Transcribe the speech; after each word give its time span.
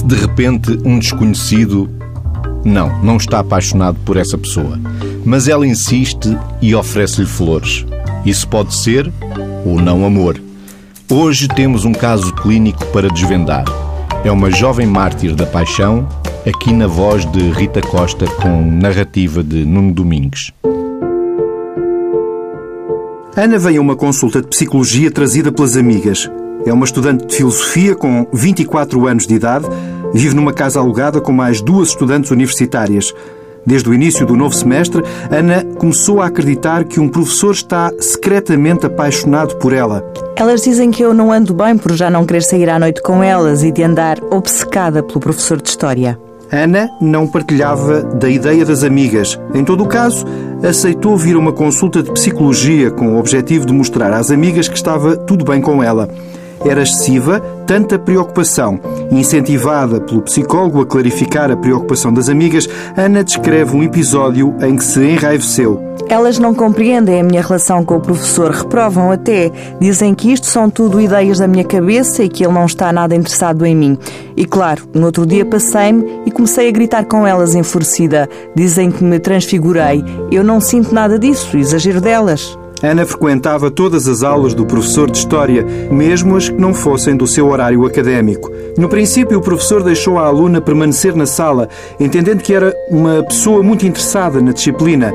se 0.00 0.06
de 0.06 0.14
repente 0.14 0.78
um 0.82 0.98
desconhecido 0.98 1.90
não, 2.64 3.02
não 3.02 3.18
está 3.18 3.40
apaixonado 3.40 3.98
por 4.02 4.16
essa 4.16 4.38
pessoa, 4.38 4.80
mas 5.26 5.46
ela 5.46 5.66
insiste 5.66 6.38
e 6.62 6.74
oferece-lhe 6.74 7.26
flores. 7.26 7.84
Isso 8.24 8.48
pode 8.48 8.74
ser 8.74 9.12
ou 9.64 9.78
não 9.78 10.06
amor. 10.06 10.40
Hoje 11.10 11.48
temos 11.48 11.84
um 11.84 11.92
caso 11.92 12.32
clínico 12.34 12.86
para 12.86 13.08
desvendar. 13.08 13.64
É 14.24 14.32
uma 14.32 14.50
jovem 14.50 14.86
mártir 14.86 15.34
da 15.34 15.44
paixão, 15.44 16.08
aqui 16.46 16.72
na 16.72 16.86
voz 16.86 17.30
de 17.30 17.50
Rita 17.50 17.82
Costa, 17.82 18.26
com 18.26 18.64
narrativa 18.70 19.42
de 19.42 19.66
Nuno 19.66 19.92
Domingues. 19.92 20.50
Ana 23.36 23.58
vem 23.58 23.76
a 23.76 23.80
uma 23.80 23.96
consulta 23.96 24.40
de 24.40 24.48
psicologia 24.48 25.10
trazida 25.10 25.52
pelas 25.52 25.76
amigas. 25.76 26.30
É 26.64 26.72
uma 26.72 26.84
estudante 26.84 27.26
de 27.26 27.36
filosofia 27.36 27.94
com 27.94 28.26
24 28.32 29.06
anos 29.06 29.26
de 29.26 29.34
idade, 29.34 29.66
vive 30.12 30.34
numa 30.34 30.52
casa 30.52 30.80
alugada 30.80 31.20
com 31.20 31.32
mais 31.32 31.60
duas 31.60 31.88
estudantes 31.88 32.30
universitárias. 32.30 33.14
Desde 33.64 33.88
o 33.88 33.94
início 33.94 34.26
do 34.26 34.36
novo 34.36 34.54
semestre, 34.54 35.02
Ana 35.30 35.64
começou 35.76 36.20
a 36.20 36.26
acreditar 36.26 36.84
que 36.84 36.98
um 36.98 37.08
professor 37.08 37.52
está 37.52 37.92
secretamente 38.00 38.86
apaixonado 38.86 39.56
por 39.56 39.72
ela. 39.72 40.04
Elas 40.36 40.62
dizem 40.62 40.90
que 40.90 41.02
eu 41.02 41.12
não 41.12 41.30
ando 41.30 41.52
bem 41.52 41.76
por 41.76 41.92
já 41.92 42.10
não 42.10 42.24
querer 42.24 42.42
sair 42.42 42.70
à 42.70 42.78
noite 42.78 43.02
com 43.02 43.22
elas 43.22 43.62
e 43.62 43.70
de 43.70 43.82
andar 43.82 44.18
obcecada 44.30 45.02
pelo 45.02 45.20
professor 45.20 45.60
de 45.60 45.68
História. 45.68 46.18
Ana 46.50 46.90
não 47.00 47.28
partilhava 47.28 48.02
da 48.02 48.28
ideia 48.28 48.64
das 48.64 48.82
amigas. 48.82 49.38
Em 49.54 49.64
todo 49.64 49.84
o 49.84 49.86
caso, 49.86 50.26
aceitou 50.68 51.16
vir 51.16 51.36
a 51.36 51.38
uma 51.38 51.52
consulta 51.52 52.02
de 52.02 52.10
psicologia 52.10 52.90
com 52.90 53.14
o 53.14 53.18
objetivo 53.18 53.64
de 53.64 53.72
mostrar 53.72 54.12
às 54.12 54.32
amigas 54.32 54.68
que 54.68 54.76
estava 54.76 55.16
tudo 55.16 55.44
bem 55.44 55.60
com 55.60 55.82
ela. 55.82 56.08
Era 56.64 56.82
excessiva 56.82 57.40
tanta 57.66 57.98
preocupação. 57.98 58.80
Incentivada 59.10 60.00
pelo 60.00 60.22
psicólogo 60.22 60.80
a 60.80 60.86
clarificar 60.86 61.50
a 61.50 61.56
preocupação 61.56 62.12
das 62.12 62.28
amigas, 62.28 62.68
Ana 62.96 63.24
descreve 63.24 63.76
um 63.76 63.82
episódio 63.82 64.54
em 64.60 64.76
que 64.76 64.84
se 64.84 65.00
enraiveceu. 65.02 65.90
Elas 66.08 66.38
não 66.38 66.52
compreendem 66.52 67.20
a 67.20 67.24
minha 67.24 67.40
relação 67.40 67.84
com 67.84 67.96
o 67.96 68.00
professor, 68.00 68.50
reprovam 68.50 69.12
até. 69.12 69.50
Dizem 69.80 70.14
que 70.14 70.32
isto 70.32 70.46
são 70.46 70.68
tudo 70.68 71.00
ideias 71.00 71.38
da 71.38 71.46
minha 71.46 71.62
cabeça 71.64 72.24
e 72.24 72.28
que 72.28 72.44
ele 72.44 72.52
não 72.52 72.66
está 72.66 72.92
nada 72.92 73.14
interessado 73.14 73.64
em 73.64 73.76
mim. 73.76 73.96
E 74.36 74.44
claro, 74.44 74.88
no 74.92 75.06
outro 75.06 75.24
dia 75.24 75.44
passei-me 75.44 76.04
e 76.26 76.30
comecei 76.30 76.68
a 76.68 76.72
gritar 76.72 77.04
com 77.04 77.24
elas 77.24 77.54
enfurecida. 77.54 78.28
Dizem 78.56 78.90
que 78.90 79.04
me 79.04 79.20
transfigurei. 79.20 80.04
Eu 80.32 80.42
não 80.42 80.60
sinto 80.60 80.92
nada 80.92 81.16
disso, 81.18 81.56
exagero 81.56 82.00
delas. 82.00 82.58
Ana 82.82 83.04
frequentava 83.04 83.70
todas 83.70 84.08
as 84.08 84.22
aulas 84.22 84.54
do 84.54 84.64
professor 84.64 85.10
de 85.10 85.18
História, 85.18 85.66
mesmo 85.90 86.36
as 86.36 86.48
que 86.48 86.58
não 86.58 86.72
fossem 86.72 87.14
do 87.14 87.26
seu 87.26 87.48
horário 87.48 87.84
académico. 87.84 88.50
No 88.78 88.88
princípio, 88.88 89.38
o 89.38 89.42
professor 89.42 89.82
deixou 89.82 90.18
a 90.18 90.26
aluna 90.26 90.60
permanecer 90.60 91.14
na 91.14 91.26
sala, 91.26 91.68
entendendo 91.98 92.42
que 92.42 92.54
era 92.54 92.74
uma 92.88 93.22
pessoa 93.22 93.62
muito 93.62 93.86
interessada 93.86 94.40
na 94.40 94.52
disciplina. 94.52 95.12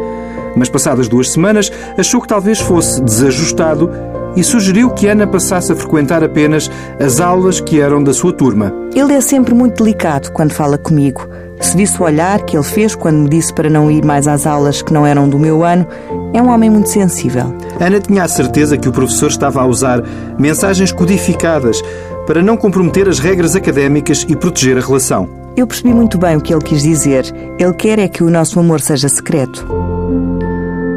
Mas, 0.55 0.69
passadas 0.69 1.07
duas 1.07 1.31
semanas, 1.31 1.72
achou 1.97 2.22
que 2.22 2.27
talvez 2.27 2.59
fosse 2.59 3.02
desajustado 3.02 3.89
e 4.35 4.44
sugeriu 4.44 4.91
que 4.91 5.07
Ana 5.07 5.25
passasse 5.25 5.72
a 5.72 5.75
frequentar 5.75 6.23
apenas 6.23 6.69
as 7.00 7.19
aulas 7.19 7.59
que 7.59 7.79
eram 7.79 8.03
da 8.03 8.13
sua 8.13 8.31
turma. 8.31 8.72
Ele 8.94 9.13
é 9.13 9.22
sempre 9.22 9.53
muito 9.53 9.83
delicado 9.83 10.31
quando 10.31 10.53
fala 10.53 10.77
comigo. 10.77 11.27
Se 11.61 11.78
visse 11.78 12.02
o 12.02 12.06
olhar 12.06 12.44
que 12.44 12.56
ele 12.56 12.64
fez 12.64 12.95
quando 12.95 13.17
me 13.17 13.30
disse 13.30 13.53
para 13.53 13.70
não 13.70 13.89
ir 13.89 14.03
mais 14.03 14.28
às 14.28 14.45
aulas 14.45 14.81
que 14.81 14.94
não 14.94 15.06
eram 15.06 15.28
do 15.28 15.39
meu 15.39 15.64
ano, 15.64 15.88
é 16.34 16.42
um 16.42 16.50
homem 16.50 16.70
muito 16.70 16.89
sensível. 16.89 17.56
Ana 17.80 18.00
tinha 18.00 18.24
a 18.24 18.28
certeza 18.28 18.78
que 18.78 18.90
o 18.90 18.91
professor 18.91 19.29
estava 19.29 19.62
a 19.62 19.66
usar 19.66 20.03
mensagens 20.38 20.91
codificadas 20.91 21.81
para 22.28 22.41
não 22.41 22.57
comprometer 22.57 23.07
as 23.07 23.19
regras 23.19 23.56
académicas 23.56 24.25
e 24.28 24.35
proteger 24.35 24.78
a 24.78 24.81
relação. 24.81 25.29
Eu 25.56 25.66
percebi 25.66 25.94
muito 25.94 26.18
bem 26.18 26.35
o 26.35 26.41
que 26.41 26.53
ele 26.53 26.63
quis 26.63 26.84
dizer. 26.84 27.25
Ele 27.58 27.74
quer 27.74 28.00
é 28.00 28.08
que 28.08 28.24
o 28.24 28.29
nosso 28.29 28.59
amor 28.59 28.81
seja 28.81 29.08
secreto. 29.08 29.66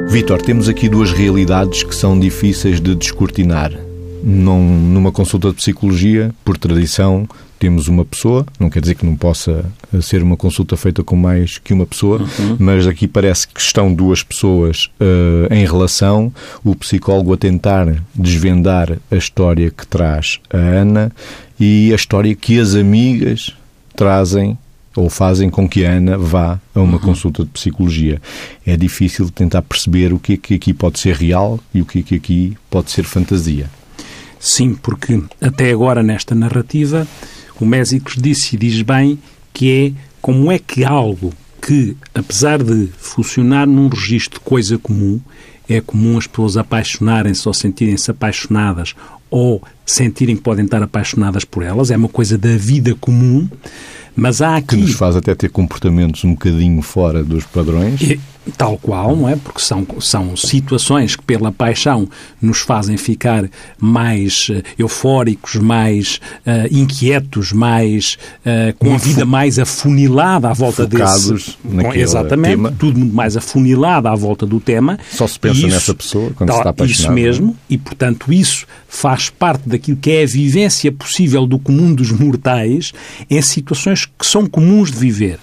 Vitor, 0.08 0.40
temos 0.42 0.68
aqui 0.68 0.88
duas 0.88 1.12
realidades 1.12 1.82
que 1.82 1.94
são 1.94 2.18
difíceis 2.18 2.80
de 2.80 2.94
descortinar. 2.94 3.70
Num, 4.24 4.60
numa 4.60 5.12
consulta 5.12 5.50
de 5.50 5.54
psicologia, 5.54 6.34
por 6.44 6.58
tradição, 6.58 7.28
temos 7.58 7.88
uma 7.88 8.04
pessoa, 8.04 8.46
não 8.58 8.70
quer 8.70 8.80
dizer 8.80 8.94
que 8.94 9.04
não 9.04 9.16
possa 9.16 9.64
ser 10.00 10.22
uma 10.22 10.36
consulta 10.36 10.76
feita 10.76 11.02
com 11.02 11.16
mais 11.16 11.58
que 11.58 11.72
uma 11.72 11.86
pessoa, 11.86 12.20
uhum. 12.20 12.56
mas 12.58 12.86
aqui 12.86 13.08
parece 13.08 13.48
que 13.48 13.60
estão 13.60 13.92
duas 13.92 14.22
pessoas 14.22 14.90
uh, 15.00 15.52
em 15.52 15.64
relação, 15.64 16.32
o 16.64 16.74
psicólogo 16.74 17.32
a 17.32 17.36
tentar 17.36 18.02
desvendar 18.14 18.98
a 19.10 19.16
história 19.16 19.70
que 19.70 19.86
traz 19.86 20.40
a 20.50 20.56
Ana 20.56 21.12
e 21.58 21.92
a 21.92 21.96
história 21.96 22.34
que 22.34 22.58
as 22.60 22.74
amigas 22.74 23.54
trazem 23.96 24.56
ou 24.94 25.08
fazem 25.08 25.48
com 25.48 25.68
que 25.68 25.84
a 25.84 25.92
Ana 25.92 26.18
vá 26.18 26.58
a 26.74 26.80
uma 26.80 26.94
uhum. 26.94 26.98
consulta 26.98 27.44
de 27.44 27.50
psicologia. 27.50 28.20
É 28.66 28.76
difícil 28.76 29.30
tentar 29.30 29.62
perceber 29.62 30.12
o 30.12 30.18
que 30.18 30.34
é 30.34 30.36
que 30.36 30.54
aqui 30.54 30.74
pode 30.74 30.98
ser 30.98 31.14
real 31.14 31.60
e 31.72 31.80
o 31.80 31.86
que 31.86 32.00
é 32.00 32.02
que 32.02 32.14
aqui 32.14 32.56
pode 32.68 32.90
ser 32.90 33.04
fantasia. 33.04 33.70
Sim, 34.40 34.74
porque 34.74 35.20
até 35.40 35.70
agora 35.70 36.02
nesta 36.02 36.34
narrativa 36.34 37.06
o 37.60 37.66
Mésicos 37.66 38.16
disse 38.16 38.56
e 38.56 38.58
diz 38.58 38.82
bem 38.82 39.18
que 39.52 39.70
é 39.70 39.92
como 40.20 40.50
é 40.50 40.58
que 40.58 40.84
algo 40.84 41.32
que, 41.60 41.96
apesar 42.14 42.62
de 42.62 42.88
funcionar 42.98 43.66
num 43.66 43.88
registro 43.88 44.38
de 44.38 44.44
coisa 44.44 44.78
comum, 44.78 45.20
é 45.68 45.80
comum 45.80 46.16
as 46.16 46.26
pessoas 46.26 46.56
apaixonarem-se 46.56 47.46
ou 47.46 47.52
sentirem-se 47.52 48.10
apaixonadas 48.10 48.94
ou 49.30 49.62
sentirem 49.84 50.36
que 50.36 50.42
podem 50.42 50.64
estar 50.64 50.82
apaixonadas 50.82 51.44
por 51.44 51.62
elas, 51.62 51.90
é 51.90 51.96
uma 51.96 52.08
coisa 52.08 52.36
da 52.36 52.56
vida 52.56 52.94
comum, 52.94 53.48
mas 54.14 54.42
há 54.42 54.56
aqui... 54.56 54.76
Que 54.76 54.76
nos 54.76 54.94
faz 54.94 55.16
até 55.16 55.34
ter 55.34 55.48
comportamentos 55.48 56.24
um 56.24 56.32
bocadinho 56.32 56.82
fora 56.82 57.22
dos 57.22 57.44
padrões. 57.44 58.00
E, 58.00 58.20
tal 58.56 58.78
qual, 58.78 59.14
não 59.14 59.28
é? 59.28 59.36
Porque 59.36 59.60
são, 59.60 59.86
são 60.00 60.36
situações 60.36 61.14
que, 61.14 61.22
pela 61.22 61.52
paixão, 61.52 62.08
nos 62.40 62.60
fazem 62.60 62.96
ficar 62.96 63.48
mais 63.78 64.48
uh, 64.48 64.62
eufóricos, 64.78 65.56
mais 65.56 66.18
uh, 66.46 66.74
inquietos, 66.74 67.52
mais 67.52 68.16
uh, 68.40 68.76
com 68.78 68.94
a 68.94 68.98
vida 68.98 69.24
mais 69.24 69.58
afunilada 69.58 70.48
à 70.48 70.52
volta 70.52 70.84
Focados 70.84 71.58
desse. 71.62 71.98
Exatamente, 71.98 72.56
tema. 72.56 72.74
tudo 72.78 72.98
muito 72.98 73.14
mais 73.14 73.36
afunilado 73.36 74.08
à 74.08 74.14
volta 74.14 74.46
do 74.46 74.58
tema. 74.60 74.98
Só 75.10 75.26
se 75.26 75.38
pensa 75.38 75.58
isso, 75.58 75.68
nessa 75.68 75.94
pessoa 75.94 76.32
quando 76.34 76.48
tal, 76.48 76.56
se 76.56 76.60
está 76.60 76.70
apaixonado. 76.70 77.00
Isso 77.00 77.12
mesmo, 77.12 77.56
e 77.68 77.76
portanto 77.76 78.32
isso 78.32 78.66
faz 78.88 79.17
parte 79.28 79.68
daquilo 79.68 79.96
que 79.96 80.10
é 80.10 80.22
a 80.22 80.26
vivência 80.26 80.92
possível 80.92 81.46
do 81.46 81.58
comum 81.58 81.94
dos 81.94 82.12
mortais 82.12 82.92
em 83.28 83.42
situações 83.42 84.06
que 84.06 84.26
são 84.26 84.46
comuns 84.46 84.90
de 84.90 84.98
viver. 84.98 85.38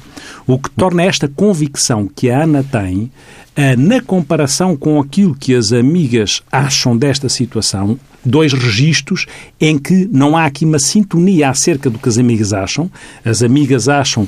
O 0.48 0.60
que 0.60 0.70
torna 0.70 1.04
esta 1.04 1.28
convicção 1.28 2.08
que 2.08 2.30
a 2.30 2.44
Ana 2.44 2.64
tem, 2.64 3.12
eh, 3.56 3.76
na 3.76 4.02
comparação 4.02 4.76
com 4.78 5.00
aquilo 5.00 5.36
que 5.36 5.56
as 5.56 5.74
amigas 5.74 6.42
acham 6.52 6.96
desta 6.96 7.28
situação, 7.28 8.00
dois 8.24 8.54
registros 8.54 9.26
em 9.62 9.78
que 9.78 10.08
não 10.12 10.36
há 10.36 10.46
aqui 10.46 10.66
uma 10.66 10.80
sintonia 10.80 11.50
acerca 11.50 11.90
do 11.90 12.00
que 12.00 12.10
as 12.10 12.18
amigas 12.18 12.54
acham. 12.54 12.90
As 13.24 13.44
amigas 13.44 13.88
acham 13.88 14.28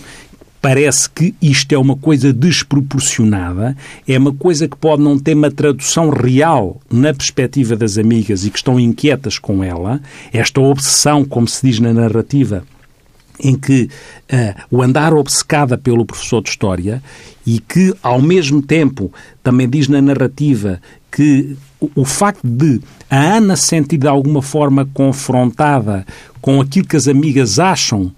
parece 0.62 1.10
que 1.10 1.36
isto 1.42 1.72
é 1.74 1.78
uma 1.78 1.96
coisa 1.96 2.34
desproporcionada, 2.34 3.76
é 4.08 4.18
uma 4.18 4.34
coisa 4.34 4.68
que 4.68 4.76
pode 4.76 5.02
não 5.02 5.18
ter 5.18 5.36
uma 5.36 5.52
tradução 5.52 6.10
real 6.10 6.82
na 6.92 7.14
perspectiva 7.14 7.76
das 7.76 7.98
amigas 7.98 8.46
e 8.46 8.50
que 8.50 8.58
estão 8.58 8.80
inquietas 8.80 9.38
com 9.38 9.64
ela. 9.64 10.02
Esta 10.34 10.60
obsessão, 10.60 11.24
como 11.24 11.48
se 11.48 11.66
diz 11.66 11.80
na 11.80 11.94
narrativa, 11.94 12.64
em 13.40 13.56
que 13.56 13.84
uh, 13.84 14.62
o 14.72 14.82
andar 14.82 15.14
obcecada 15.14 15.78
pelo 15.78 16.06
professor 16.06 16.42
de 16.42 16.50
História 16.50 17.04
e 17.46 17.60
que, 17.60 17.94
ao 18.02 18.22
mesmo 18.22 18.62
tempo, 18.62 19.12
também 19.44 19.70
diz 19.70 19.88
na 19.88 20.02
narrativa 20.02 20.82
que 21.12 21.56
o, 21.80 22.02
o 22.02 22.06
facto 22.06 22.42
de 22.44 22.82
a 23.10 23.38
Ana 23.38 23.56
se 23.56 23.68
sentir 23.68 23.98
de 23.98 24.08
alguma 24.08 24.42
forma 24.42 24.88
confrontada 24.94 26.06
com 26.42 26.60
aquilo 26.60 26.88
que 26.88 26.98
as 26.98 27.08
amigas 27.08 27.60
acham 27.60 28.12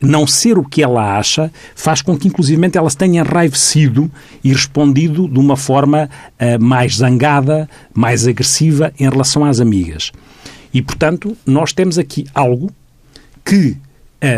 não 0.00 0.26
ser 0.26 0.58
o 0.58 0.64
que 0.64 0.82
ela 0.82 1.18
acha, 1.18 1.50
faz 1.74 2.02
com 2.02 2.16
que, 2.16 2.28
inclusivamente, 2.28 2.76
ela 2.76 2.90
se 2.90 2.96
tenha 2.96 3.20
enraivecido 3.20 4.10
e 4.42 4.52
respondido 4.52 5.28
de 5.28 5.38
uma 5.38 5.56
forma 5.56 6.08
uh, 6.40 6.62
mais 6.62 6.96
zangada, 6.96 7.68
mais 7.94 8.26
agressiva 8.26 8.92
em 8.98 9.08
relação 9.08 9.44
às 9.44 9.60
amigas. 9.60 10.12
E, 10.72 10.82
portanto, 10.82 11.36
nós 11.46 11.72
temos 11.72 11.98
aqui 11.98 12.26
algo 12.34 12.70
que 13.44 13.76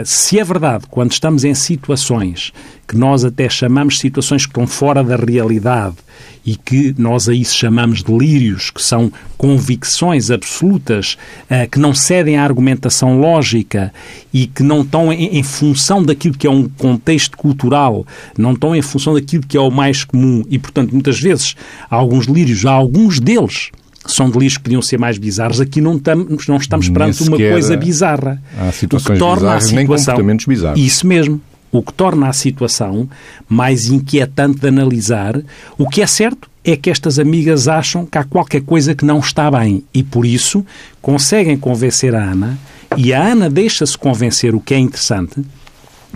se 0.04 0.38
é 0.38 0.44
verdade, 0.44 0.86
quando 0.90 1.12
estamos 1.12 1.44
em 1.44 1.54
situações 1.54 2.52
que 2.86 2.96
nós 2.96 3.24
até 3.24 3.48
chamamos 3.48 3.98
situações 3.98 4.46
que 4.46 4.50
estão 4.50 4.66
fora 4.66 5.04
da 5.04 5.14
realidade 5.14 5.96
e 6.44 6.56
que 6.56 6.94
nós 6.96 7.28
aí 7.28 7.44
chamamos 7.44 7.98
de 7.98 8.06
delírios, 8.06 8.70
que 8.70 8.82
são 8.82 9.12
convicções 9.36 10.30
absolutas, 10.30 11.18
é, 11.50 11.66
que 11.66 11.78
não 11.78 11.92
cedem 11.92 12.38
à 12.38 12.42
argumentação 12.42 13.20
lógica 13.20 13.92
e 14.32 14.46
que 14.46 14.62
não 14.62 14.80
estão 14.80 15.12
em, 15.12 15.42
função 15.42 16.02
daquilo 16.02 16.36
que 16.36 16.46
é 16.46 16.50
um 16.50 16.66
contexto 16.66 17.36
cultural, 17.36 18.06
não 18.38 18.54
estão 18.54 18.74
em 18.74 18.80
função 18.80 19.12
daquilo 19.12 19.46
que 19.46 19.56
é 19.56 19.60
o 19.60 19.70
mais 19.70 20.02
comum 20.04 20.42
e, 20.48 20.58
portanto, 20.58 20.92
muitas 20.92 21.20
vezes, 21.20 21.54
há 21.90 21.94
alguns 21.94 22.26
delírios, 22.26 22.64
há 22.64 22.72
alguns 22.72 23.20
deles 23.20 23.70
são 24.08 24.30
delírios 24.30 24.56
que 24.56 24.64
podiam 24.64 24.82
ser 24.82 24.98
mais 24.98 25.18
bizarros. 25.18 25.60
Aqui 25.60 25.80
não 25.80 25.96
estamos, 25.96 26.46
não 26.46 26.56
estamos 26.56 26.88
perante 26.88 27.22
uma 27.22 27.36
coisa 27.36 27.76
bizarra. 27.76 28.42
Há 28.58 28.72
situações 28.72 29.10
o 29.10 29.12
que 29.12 29.18
torna 29.18 29.40
bizarras, 29.40 29.64
a 29.64 29.66
situação, 29.66 29.76
nem 29.76 29.86
comportamentos 29.86 30.46
bizarros. 30.46 30.80
Isso 30.80 31.06
mesmo. 31.06 31.40
O 31.70 31.82
que 31.82 31.92
torna 31.92 32.28
a 32.28 32.32
situação 32.32 33.08
mais 33.46 33.88
inquietante 33.88 34.60
de 34.60 34.68
analisar. 34.68 35.38
O 35.76 35.86
que 35.86 36.00
é 36.00 36.06
certo 36.06 36.48
é 36.64 36.76
que 36.76 36.88
estas 36.90 37.18
amigas 37.18 37.68
acham 37.68 38.06
que 38.06 38.16
há 38.16 38.24
qualquer 38.24 38.62
coisa 38.62 38.94
que 38.94 39.04
não 39.04 39.18
está 39.18 39.50
bem 39.50 39.84
e, 39.92 40.02
por 40.02 40.24
isso, 40.24 40.64
conseguem 41.02 41.58
convencer 41.58 42.14
a 42.14 42.22
Ana 42.22 42.58
e 42.96 43.12
a 43.12 43.22
Ana 43.22 43.50
deixa-se 43.50 43.96
convencer, 43.96 44.54
o 44.54 44.60
que 44.60 44.74
é 44.74 44.78
interessante, 44.78 45.42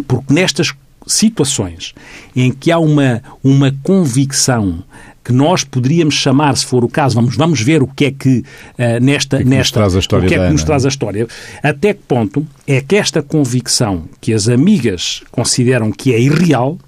porque 0.09 0.33
nestas 0.33 0.73
situações 1.07 1.95
em 2.35 2.53
que 2.53 2.71
há 2.71 2.79
uma, 2.79 3.23
uma 3.43 3.75
convicção 3.83 4.83
que 5.25 5.33
nós 5.33 5.65
poderíamos 5.65 6.15
chamar, 6.15 6.57
se 6.57 6.67
for 6.67 6.85
o 6.85 6.89
caso, 6.89 7.15
vamos, 7.15 7.37
vamos 7.37 7.61
ver 7.61 7.83
o 7.83 7.87
que 7.87 8.07
é 8.07 8.11
que 8.11 8.39
uh, 8.39 9.01
nesta, 9.01 9.39
que 9.39 9.43
é 9.43 9.47
nesta 9.47 9.59
nos 9.61 9.71
traz 9.71 9.97
a 9.97 9.99
história 9.99 10.27
o 10.27 10.29
que 10.29 10.35
é 10.35 10.47
que 10.47 10.53
nos 10.53 10.65
traz 10.65 10.85
a 10.85 10.89
história, 10.89 11.27
até 11.63 11.95
que 11.95 12.01
ponto 12.07 12.47
é 12.67 12.81
que 12.81 12.97
esta 12.97 13.23
convicção 13.23 14.05
que 14.21 14.33
as 14.33 14.49
amigas 14.49 15.23
consideram 15.31 15.93
que 15.93 16.13
é 16.13 16.21
irreal, 16.21 16.79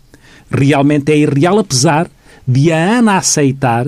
realmente 0.50 1.12
é 1.12 1.16
irreal, 1.16 1.58
apesar 1.58 2.08
de 2.46 2.72
a 2.72 2.98
Ana 2.98 3.16
aceitar 3.16 3.86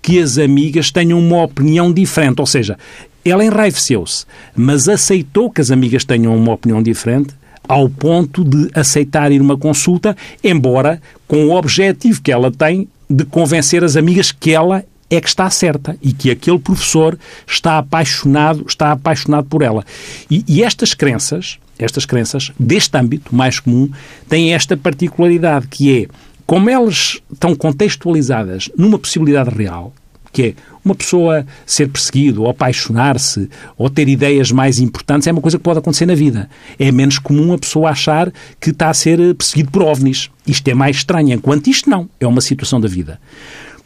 que 0.00 0.20
as 0.20 0.38
amigas 0.38 0.90
tenham 0.90 1.18
uma 1.18 1.42
opinião 1.42 1.92
diferente, 1.92 2.40
ou 2.40 2.46
seja, 2.46 2.78
ela 3.24 3.44
enraiveceu-se, 3.44 4.24
mas 4.54 4.88
aceitou 4.88 5.50
que 5.50 5.60
as 5.60 5.70
amigas 5.70 6.04
tenham 6.04 6.36
uma 6.36 6.52
opinião 6.52 6.82
diferente 6.82 7.34
ao 7.68 7.88
ponto 7.88 8.44
de 8.44 8.70
aceitar 8.72 9.32
ir 9.32 9.40
uma 9.40 9.56
consulta, 9.56 10.16
embora 10.42 11.00
com 11.26 11.46
o 11.46 11.56
objetivo 11.56 12.22
que 12.22 12.30
ela 12.30 12.52
tem 12.52 12.88
de 13.08 13.24
convencer 13.24 13.84
as 13.84 13.96
amigas 13.96 14.32
que 14.32 14.52
ela 14.52 14.84
é 15.08 15.20
que 15.20 15.28
está 15.28 15.48
certa 15.50 15.96
e 16.02 16.12
que 16.12 16.30
aquele 16.30 16.58
professor 16.58 17.18
está 17.46 17.78
apaixonado, 17.78 18.64
está 18.66 18.92
apaixonado 18.92 19.46
por 19.46 19.62
ela. 19.62 19.84
E, 20.30 20.44
e 20.48 20.62
estas 20.62 20.94
crenças, 20.94 21.58
estas 21.78 22.04
crenças 22.04 22.52
deste 22.58 22.96
âmbito 22.98 23.34
mais 23.34 23.60
comum, 23.60 23.88
têm 24.28 24.52
esta 24.52 24.76
particularidade 24.76 25.68
que 25.68 26.02
é 26.02 26.08
como 26.46 26.70
elas 26.70 27.20
estão 27.32 27.56
contextualizadas 27.56 28.70
numa 28.76 28.98
possibilidade 28.98 29.50
real, 29.50 29.92
que 30.36 30.42
é 30.42 30.54
uma 30.84 30.94
pessoa 30.94 31.46
ser 31.64 31.88
perseguido, 31.88 32.42
ou 32.42 32.50
apaixonar-se, 32.50 33.48
ou 33.78 33.88
ter 33.88 34.06
ideias 34.06 34.52
mais 34.52 34.78
importantes, 34.78 35.26
é 35.26 35.32
uma 35.32 35.40
coisa 35.40 35.56
que 35.56 35.64
pode 35.64 35.78
acontecer 35.78 36.04
na 36.04 36.14
vida. 36.14 36.50
É 36.78 36.92
menos 36.92 37.18
comum 37.18 37.54
a 37.54 37.58
pessoa 37.58 37.88
achar 37.88 38.30
que 38.60 38.68
está 38.68 38.90
a 38.90 38.94
ser 38.94 39.34
perseguido 39.34 39.70
por 39.70 39.82
ovnis. 39.82 40.28
Isto 40.46 40.68
é 40.68 40.74
mais 40.74 40.96
estranho, 40.96 41.32
enquanto 41.32 41.68
isto 41.68 41.88
não. 41.88 42.06
É 42.20 42.26
uma 42.26 42.42
situação 42.42 42.78
da 42.78 42.86
vida. 42.86 43.18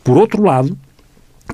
Por 0.02 0.18
outro 0.18 0.42
lado, 0.42 0.76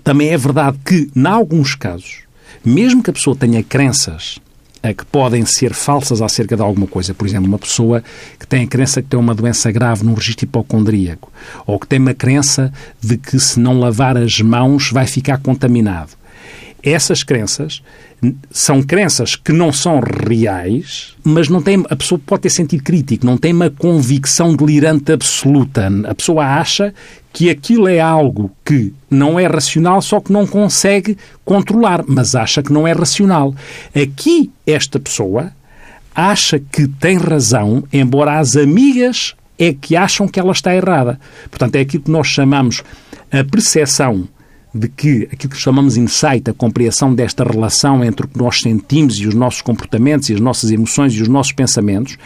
também 0.02 0.30
é 0.30 0.38
verdade 0.38 0.78
que, 0.82 1.10
em 1.14 1.26
alguns 1.26 1.74
casos, 1.74 2.20
mesmo 2.64 3.02
que 3.02 3.10
a 3.10 3.12
pessoa 3.12 3.36
tenha 3.36 3.62
crenças 3.62 4.38
que 4.94 5.04
podem 5.04 5.44
ser 5.44 5.72
falsas 5.72 6.20
acerca 6.22 6.56
de 6.56 6.62
alguma 6.62 6.86
coisa. 6.86 7.14
Por 7.14 7.26
exemplo, 7.26 7.48
uma 7.48 7.58
pessoa 7.58 8.02
que 8.38 8.46
tem 8.46 8.64
a 8.64 8.66
crença 8.66 9.02
que 9.02 9.08
tem 9.08 9.18
uma 9.18 9.34
doença 9.34 9.70
grave 9.70 10.04
num 10.04 10.14
registro 10.14 10.44
hipocondríaco, 10.44 11.32
ou 11.66 11.78
que 11.78 11.86
tem 11.86 11.98
uma 11.98 12.14
crença 12.14 12.72
de 13.00 13.16
que 13.16 13.38
se 13.38 13.58
não 13.58 13.78
lavar 13.78 14.16
as 14.16 14.40
mãos 14.40 14.90
vai 14.90 15.06
ficar 15.06 15.38
contaminado. 15.38 16.10
Essas 16.86 17.24
crenças 17.24 17.82
são 18.48 18.80
crenças 18.80 19.34
que 19.34 19.52
não 19.52 19.72
são 19.72 19.98
reais, 19.98 21.16
mas 21.24 21.48
não 21.48 21.60
tem, 21.60 21.84
a 21.90 21.96
pessoa 21.96 22.20
pode 22.24 22.42
ter 22.42 22.50
sentido 22.50 22.84
crítico, 22.84 23.26
não 23.26 23.36
tem 23.36 23.52
uma 23.52 23.68
convicção 23.68 24.54
delirante 24.54 25.10
absoluta. 25.10 25.90
A 26.06 26.14
pessoa 26.14 26.44
acha 26.46 26.94
que 27.32 27.50
aquilo 27.50 27.88
é 27.88 27.98
algo 27.98 28.52
que 28.64 28.94
não 29.10 29.36
é 29.36 29.48
racional, 29.48 30.00
só 30.00 30.20
que 30.20 30.30
não 30.30 30.46
consegue 30.46 31.18
controlar, 31.44 32.04
mas 32.06 32.36
acha 32.36 32.62
que 32.62 32.72
não 32.72 32.86
é 32.86 32.92
racional. 32.92 33.52
Aqui, 33.92 34.52
esta 34.64 35.00
pessoa 35.00 35.52
acha 36.14 36.60
que 36.60 36.86
tem 36.86 37.18
razão, 37.18 37.82
embora 37.92 38.38
as 38.38 38.56
amigas 38.56 39.34
é 39.58 39.72
que 39.72 39.96
acham 39.96 40.28
que 40.28 40.38
ela 40.38 40.52
está 40.52 40.72
errada. 40.72 41.18
Portanto, 41.50 41.74
é 41.74 41.80
aquilo 41.80 42.04
que 42.04 42.10
nós 42.12 42.28
chamamos 42.28 42.84
a 43.32 43.42
percepção 43.42 44.28
de 44.76 44.88
que 44.88 45.28
aquilo 45.32 45.52
que 45.52 45.60
chamamos 45.60 45.96
insight, 45.96 46.48
a 46.50 46.54
compreensão 46.54 47.14
desta 47.14 47.42
relação 47.44 48.04
entre 48.04 48.26
o 48.26 48.28
que 48.28 48.38
nós 48.38 48.60
sentimos 48.60 49.18
e 49.18 49.26
os 49.26 49.34
nossos 49.34 49.62
comportamentos 49.62 50.28
e 50.28 50.34
as 50.34 50.40
nossas 50.40 50.70
emoções 50.70 51.14
e 51.14 51.22
os 51.22 51.28
nossos 51.28 51.52
pensamentos, 51.52 52.16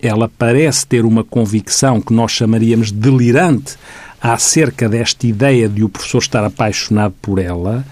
ela 0.00 0.30
parece 0.38 0.86
ter 0.86 1.04
uma 1.04 1.24
convicção 1.24 2.00
que 2.00 2.12
nós 2.12 2.32
chamaríamos 2.32 2.90
delirante 2.90 3.76
acerca 4.20 4.88
desta 4.88 5.26
ideia 5.26 5.68
de 5.68 5.84
o 5.84 5.88
professor 5.88 6.18
estar 6.18 6.44
apaixonado 6.44 7.14
por 7.22 7.38
ela, 7.38 7.84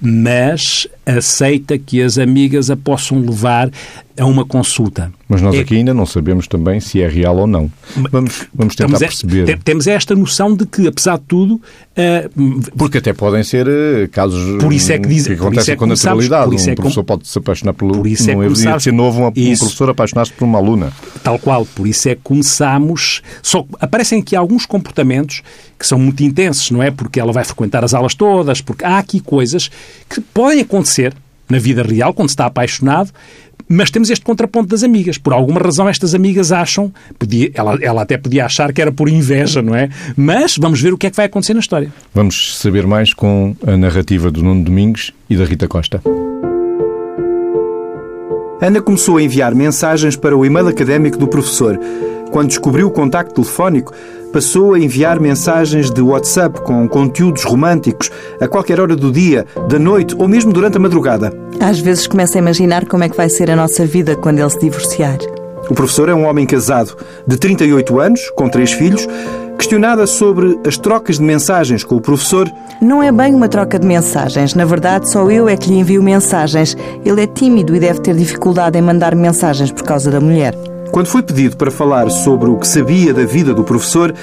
mas 0.00 0.86
aceita 1.04 1.78
que 1.78 2.02
as 2.02 2.18
amigas 2.18 2.70
a 2.70 2.76
possam 2.76 3.20
levar 3.20 3.70
a 4.18 4.24
uma 4.26 4.44
consulta. 4.44 5.12
Mas 5.28 5.42
nós 5.42 5.54
É- 5.54 5.60
aqui 5.60 5.76
ainda 5.76 5.92
não 5.92 6.06
sabemos 6.06 6.46
também 6.46 6.78
se 6.80 7.00
é 7.02 7.08
real 7.08 7.36
ou 7.36 7.46
não. 7.46 7.70
Vamos, 8.10 8.46
vamos 8.54 8.74
tentar 8.76 8.88
Temos, 8.98 9.02
é- 9.02 9.06
perceber. 9.06 9.44
te- 9.46 9.62
temos 9.64 9.86
esta 9.86 10.14
noção 10.14 10.54
de 10.54 10.64
que, 10.66 10.86
apesar 10.86 11.18
de 11.18 11.24
tudo, 11.24 11.60
eh, 11.96 12.28
Porque 12.76 12.98
até 12.98 13.12
podem 13.12 13.42
ser 13.42 13.66
eh, 13.68 14.08
casos 14.10 14.62
Por 14.62 14.72
isso 14.72 14.92
é 14.92 14.98
que 14.98 15.08
diz- 15.08 15.26
que 15.26 15.32
acontecem 15.34 15.74
é 15.74 15.76
com 15.76 15.86
naturalidade. 15.86 16.44
por 16.46 16.54
isso 16.54 16.68
um 16.68 16.72
é 16.72 16.74
professor 16.76 17.04
pode 17.04 17.26
se 17.28 17.38
apaixonar 17.38 17.72
pelo. 17.74 17.92
por 17.96 18.06
isso 18.06 18.30
é 18.30 18.34
não 18.34 18.42
começamos- 18.44 18.82
ser 18.84 18.92
novo 18.92 19.22
um, 19.26 19.32
Isso. 19.34 19.64
professor 19.64 19.90
apaixonar-se 19.90 20.32
por 20.32 20.44
uma 20.44 20.58
aluna. 20.58 20.92
Tal 21.22 21.38
qual, 21.38 21.66
por 21.66 21.86
isso 21.86 22.08
é 22.08 22.14
que 22.14 22.20
começamos. 22.22 23.22
Só 23.42 23.62
que 23.62 23.68
aparecem 23.80 24.20
aqui 24.20 24.34
alguns 24.36 24.64
comportamentos 24.66 25.42
que 25.78 25.86
são 25.86 25.98
muito 25.98 26.22
intensos, 26.22 26.70
não 26.70 26.82
é? 26.82 26.90
Porque 26.90 27.18
ela 27.20 27.32
vai 27.32 27.44
frequentar 27.44 27.84
as 27.84 27.92
aulas 27.94 28.14
todas, 28.14 28.60
porque 28.60 28.84
há 28.84 28.98
aqui 28.98 29.20
coisas 29.20 29.70
que 30.08 30.20
podem 30.20 30.60
acontecer 30.60 31.12
na 31.48 31.58
vida 31.58 31.82
real, 31.82 32.12
quando 32.12 32.28
se 32.28 32.32
está 32.32 32.46
apaixonado, 32.46 33.10
mas 33.68 33.90
temos 33.90 34.10
este 34.10 34.24
contraponto 34.24 34.68
das 34.68 34.82
amigas. 34.82 35.18
Por 35.18 35.32
alguma 35.32 35.60
razão, 35.60 35.88
estas 35.88 36.14
amigas 36.14 36.52
acham, 36.52 36.92
podia, 37.18 37.50
ela, 37.54 37.78
ela 37.80 38.02
até 38.02 38.16
podia 38.16 38.46
achar 38.46 38.72
que 38.72 38.80
era 38.80 38.92
por 38.92 39.08
inveja, 39.08 39.62
não 39.62 39.74
é? 39.74 39.88
Mas 40.16 40.56
vamos 40.56 40.80
ver 40.80 40.92
o 40.92 40.98
que 40.98 41.06
é 41.06 41.10
que 41.10 41.16
vai 41.16 41.26
acontecer 41.26 41.54
na 41.54 41.60
história. 41.60 41.92
Vamos 42.14 42.58
saber 42.58 42.86
mais 42.86 43.12
com 43.12 43.54
a 43.66 43.76
narrativa 43.76 44.30
do 44.30 44.42
Nuno 44.42 44.64
Domingos 44.64 45.12
e 45.28 45.36
da 45.36 45.44
Rita 45.44 45.68
Costa. 45.68 46.00
Ana 48.60 48.80
começou 48.80 49.18
a 49.18 49.22
enviar 49.22 49.54
mensagens 49.54 50.16
para 50.16 50.36
o 50.36 50.44
e-mail 50.44 50.68
académico 50.68 51.18
do 51.18 51.28
professor. 51.28 51.78
Quando 52.30 52.48
descobriu 52.48 52.86
o 52.86 52.90
contacto 52.90 53.34
telefónico, 53.34 53.92
passou 54.32 54.72
a 54.72 54.78
enviar 54.78 55.20
mensagens 55.20 55.90
de 55.90 56.00
WhatsApp 56.00 56.62
com 56.62 56.88
conteúdos 56.88 57.44
românticos 57.44 58.10
a 58.40 58.48
qualquer 58.48 58.80
hora 58.80 58.96
do 58.96 59.12
dia, 59.12 59.46
da 59.68 59.78
noite 59.78 60.16
ou 60.18 60.26
mesmo 60.26 60.54
durante 60.54 60.78
a 60.78 60.80
madrugada. 60.80 61.32
Às 61.60 61.80
vezes 61.80 62.06
começo 62.06 62.36
a 62.36 62.40
imaginar 62.40 62.86
como 62.86 63.04
é 63.04 63.10
que 63.10 63.16
vai 63.16 63.28
ser 63.28 63.50
a 63.50 63.56
nossa 63.56 63.84
vida 63.84 64.16
quando 64.16 64.38
ele 64.38 64.50
se 64.50 64.58
divorciar. 64.58 65.18
O 65.68 65.74
professor 65.74 66.08
é 66.08 66.14
um 66.14 66.24
homem 66.24 66.46
casado, 66.46 66.96
de 67.26 67.36
38 67.36 68.00
anos, 68.00 68.30
com 68.30 68.48
três 68.48 68.72
filhos. 68.72 69.06
Questionada 69.58 70.06
sobre 70.06 70.60
as 70.66 70.76
trocas 70.76 71.16
de 71.18 71.24
mensagens 71.24 71.82
com 71.82 71.96
o 71.96 72.00
professor, 72.00 72.50
Não 72.80 73.02
é 73.02 73.10
bem 73.10 73.34
uma 73.34 73.48
troca 73.48 73.78
de 73.78 73.86
mensagens. 73.86 74.54
Na 74.54 74.64
verdade, 74.64 75.10
só 75.10 75.30
eu 75.30 75.48
é 75.48 75.56
que 75.56 75.70
lhe 75.70 75.78
envio 75.78 76.02
mensagens. 76.02 76.76
Ele 77.04 77.22
é 77.22 77.26
tímido 77.26 77.74
e 77.74 77.80
deve 77.80 78.00
ter 78.00 78.14
dificuldade 78.14 78.78
em 78.78 78.82
mandar 78.82 79.14
mensagens 79.14 79.72
por 79.72 79.82
causa 79.82 80.10
da 80.10 80.20
mulher. 80.20 80.54
Quando 80.92 81.06
foi 81.06 81.22
pedido 81.22 81.56
para 81.56 81.70
falar 81.70 82.10
sobre 82.10 82.50
o 82.50 82.56
que 82.58 82.68
sabia 82.68 83.12
da 83.12 83.24
vida 83.24 83.54
do 83.54 83.64
professor, 83.64 84.14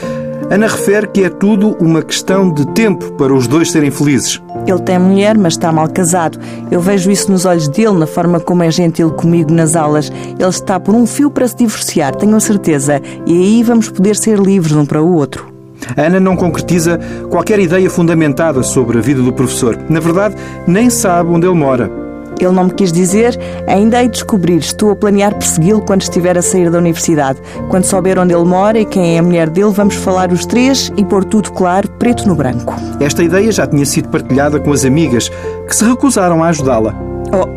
Ana 0.50 0.68
refere 0.68 1.08
que 1.08 1.24
é 1.24 1.30
tudo 1.30 1.76
uma 1.80 2.02
questão 2.02 2.52
de 2.52 2.66
tempo 2.68 3.12
para 3.14 3.34
os 3.34 3.48
dois 3.48 3.72
serem 3.72 3.90
felizes. 3.90 4.42
Ele 4.68 4.80
tem 4.82 5.00
mulher, 5.00 5.38
mas 5.38 5.54
está 5.54 5.72
mal 5.72 5.88
casado. 5.90 6.38
Eu 6.70 6.80
vejo 6.80 7.10
isso 7.10 7.32
nos 7.32 7.46
olhos 7.46 7.68
dele, 7.68 7.94
na 7.94 8.08
forma 8.08 8.40
como 8.40 8.64
é 8.64 8.70
gentil 8.70 9.12
comigo 9.12 9.52
nas 9.52 9.76
aulas. 9.76 10.12
Ele 10.40 10.50
está 10.50 10.80
por 10.80 10.94
um 10.94 11.08
fio 11.08 11.30
para 11.30 11.48
se 11.48 11.58
divorciar, 11.58 12.16
tenho 12.16 12.36
a 12.36 12.40
certeza. 12.40 13.02
E 13.26 13.34
aí 13.34 13.64
vamos 13.64 13.90
poder 13.90 14.16
ser 14.16 14.38
livres 14.40 14.76
um 14.76 14.86
para 14.86 15.02
o 15.02 15.16
outro. 15.16 15.52
Ana 15.98 16.20
não 16.20 16.36
concretiza 16.36 17.00
qualquer 17.30 17.60
ideia 17.60 17.90
fundamentada 17.90 18.64
sobre 18.64 18.98
a 18.98 19.02
vida 19.02 19.22
do 19.22 19.34
professor. 19.34 19.78
Na 19.90 20.00
verdade, 20.00 20.36
nem 20.68 20.90
sabe 20.90 21.30
onde 21.30 21.46
ele 21.46 21.56
mora. 21.56 22.03
Ele 22.44 22.54
não 22.54 22.66
me 22.66 22.74
quis 22.74 22.92
dizer, 22.92 23.40
ainda 23.68 24.02
hei 24.02 24.08
de 24.08 24.14
descobrir. 24.14 24.58
Estou 24.58 24.92
a 24.92 24.96
planear 24.96 25.34
persegui-lo 25.36 25.82
quando 25.82 26.02
estiver 26.02 26.38
a 26.38 26.42
sair 26.42 26.70
da 26.70 26.78
universidade. 26.78 27.40
Quando 27.70 27.86
souber 27.86 28.20
onde 28.20 28.34
ele 28.34 28.46
mora 28.46 28.80
e 28.80 28.86
quem 28.86 29.16
é 29.16 29.20
a 29.20 29.24
mulher 29.24 29.50
dele, 29.50 29.72
vamos 29.72 29.96
falar 29.96 30.32
os 30.32 30.46
três 30.46 30.92
e 30.98 31.06
pôr 31.06 31.24
tudo 31.24 31.52
claro, 31.52 31.90
preto 31.92 32.28
no 32.28 32.36
branco. 32.36 32.74
Esta 33.00 33.24
ideia 33.24 33.52
já 33.52 33.66
tinha 33.66 33.86
sido 33.86 34.10
partilhada 34.10 34.60
com 34.60 34.72
as 34.72 34.86
amigas, 34.86 35.30
que 35.68 35.76
se 35.76 35.86
recusaram 35.86 36.44
a 36.44 36.48
ajudá-la. 36.48 36.94
Oh, 37.32 37.48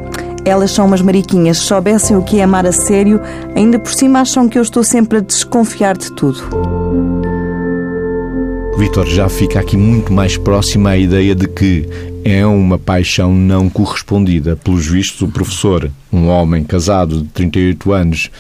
elas 0.45 0.71
são 0.71 0.87
umas 0.87 1.03
mariquinhas. 1.03 1.59
Se 1.59 1.65
soubessem 1.65 2.17
o 2.17 2.23
que 2.23 2.39
é 2.39 2.45
amar 2.45 2.65
a 2.67 2.73
sério, 2.73 3.21
ainda 3.55 3.79
por 3.79 3.93
cima 3.93 4.21
acham 4.21 4.49
que 4.49 4.59
eu 4.59 4.63
estou 4.63 4.85
sempre 4.85 5.19
a 5.19 5.21
desconfiar 5.21 5.97
de 5.97 6.13
tudo. 6.13 6.41
Vítor 8.79 9.07
já 9.07 9.29
fica 9.29 9.59
aqui 9.59 9.77
muito 9.77 10.13
mais 10.13 10.37
próximo 10.37 10.87
à 10.87 10.97
ideia 10.97 11.35
de 11.35 11.49
que 11.49 11.89
é 12.29 12.45
uma 12.45 12.77
paixão 12.77 13.33
não 13.33 13.71
correspondida. 13.71 14.57
Pelos 14.57 14.85
vistos, 14.85 15.23
o 15.23 15.29
professor, 15.29 15.89
um 16.13 16.27
homem 16.27 16.65
casado 16.65 17.23
de 17.23 17.29
38 17.29 17.93
anos, 17.93 18.31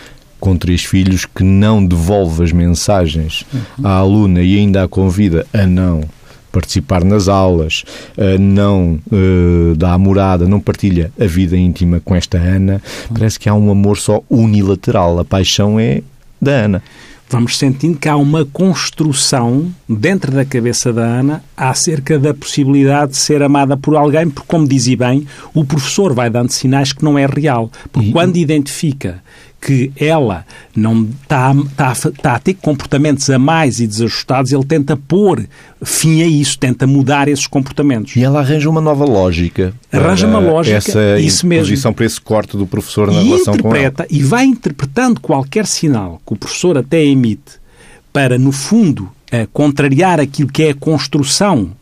com 0.40 0.56
três 0.56 0.84
filhos, 0.84 1.24
que 1.24 1.44
não 1.44 1.86
devolve 1.86 2.42
as 2.42 2.50
mensagens 2.50 3.46
à 3.84 3.92
aluna 3.98 4.42
e 4.42 4.58
ainda 4.58 4.82
a 4.82 4.88
convida 4.88 5.46
a 5.54 5.64
não 5.68 6.02
participar 6.50 7.04
nas 7.04 7.28
aulas, 7.28 7.84
uh, 8.16 8.38
não 8.40 8.98
uh, 9.12 9.76
dá 9.76 9.92
a 9.92 9.98
morada, 9.98 10.48
não 10.48 10.58
partilha 10.58 11.12
a 11.20 11.26
vida 11.26 11.56
íntima 11.56 12.00
com 12.00 12.16
esta 12.16 12.38
Ana, 12.38 12.82
parece 13.12 13.38
que 13.38 13.48
há 13.48 13.54
um 13.54 13.70
amor 13.70 13.98
só 13.98 14.20
unilateral. 14.28 15.18
A 15.20 15.24
paixão 15.24 15.78
é 15.78 16.02
da 16.40 16.52
Ana 16.52 16.82
vamos 17.28 17.56
sentindo 17.56 17.98
que 17.98 18.08
há 18.08 18.16
uma 18.16 18.44
construção 18.44 19.72
dentro 19.88 20.32
da 20.32 20.44
cabeça 20.44 20.92
da 20.92 21.02
Ana 21.02 21.44
acerca 21.56 22.18
da 22.18 22.32
possibilidade 22.32 23.12
de 23.12 23.18
ser 23.18 23.42
amada 23.42 23.76
por 23.76 23.96
alguém, 23.96 24.28
porque, 24.28 24.48
como 24.48 24.66
dizia 24.66 24.96
bem, 24.96 25.26
o 25.54 25.64
professor 25.64 26.14
vai 26.14 26.30
dando 26.30 26.50
sinais 26.50 26.92
que 26.92 27.04
não 27.04 27.18
é 27.18 27.26
real. 27.26 27.70
Porque 27.92 28.08
e... 28.08 28.12
quando 28.12 28.36
identifica 28.36 29.22
que 29.66 29.90
ela 29.96 30.46
não 30.76 31.08
está, 31.20 31.52
está, 31.52 31.92
está 31.92 32.34
a 32.36 32.38
ter 32.38 32.54
comportamentos 32.54 33.28
a 33.28 33.36
mais 33.36 33.80
e 33.80 33.86
desajustados, 33.88 34.52
ele 34.52 34.64
tenta 34.64 34.96
pôr 34.96 35.44
fim 35.82 36.22
a 36.22 36.26
isso, 36.26 36.56
tenta 36.56 36.86
mudar 36.86 37.26
esses 37.26 37.48
comportamentos. 37.48 38.14
E 38.14 38.22
ela 38.22 38.38
arranja 38.38 38.70
uma 38.70 38.80
nova 38.80 39.04
lógica. 39.04 39.74
Arranja 39.90 40.28
uma 40.28 40.38
lógica, 40.38 40.76
essa 40.76 41.18
isso 41.18 41.44
mesmo. 41.48 41.92
para 41.92 42.06
esse 42.06 42.20
corte 42.20 42.56
do 42.56 42.64
professor 42.64 43.10
na 43.10 43.20
e 43.20 43.24
relação 43.24 43.58
com 43.58 43.74
ela. 43.74 44.06
E 44.08 44.22
vai 44.22 44.44
interpretando 44.44 45.20
qualquer 45.20 45.66
sinal 45.66 46.20
que 46.24 46.32
o 46.32 46.36
professor 46.36 46.78
até 46.78 47.04
emite 47.04 47.58
para, 48.12 48.38
no 48.38 48.52
fundo, 48.52 49.10
eh, 49.32 49.48
contrariar 49.52 50.20
aquilo 50.20 50.48
que 50.48 50.62
é 50.62 50.70
a 50.70 50.74
construção 50.74 51.72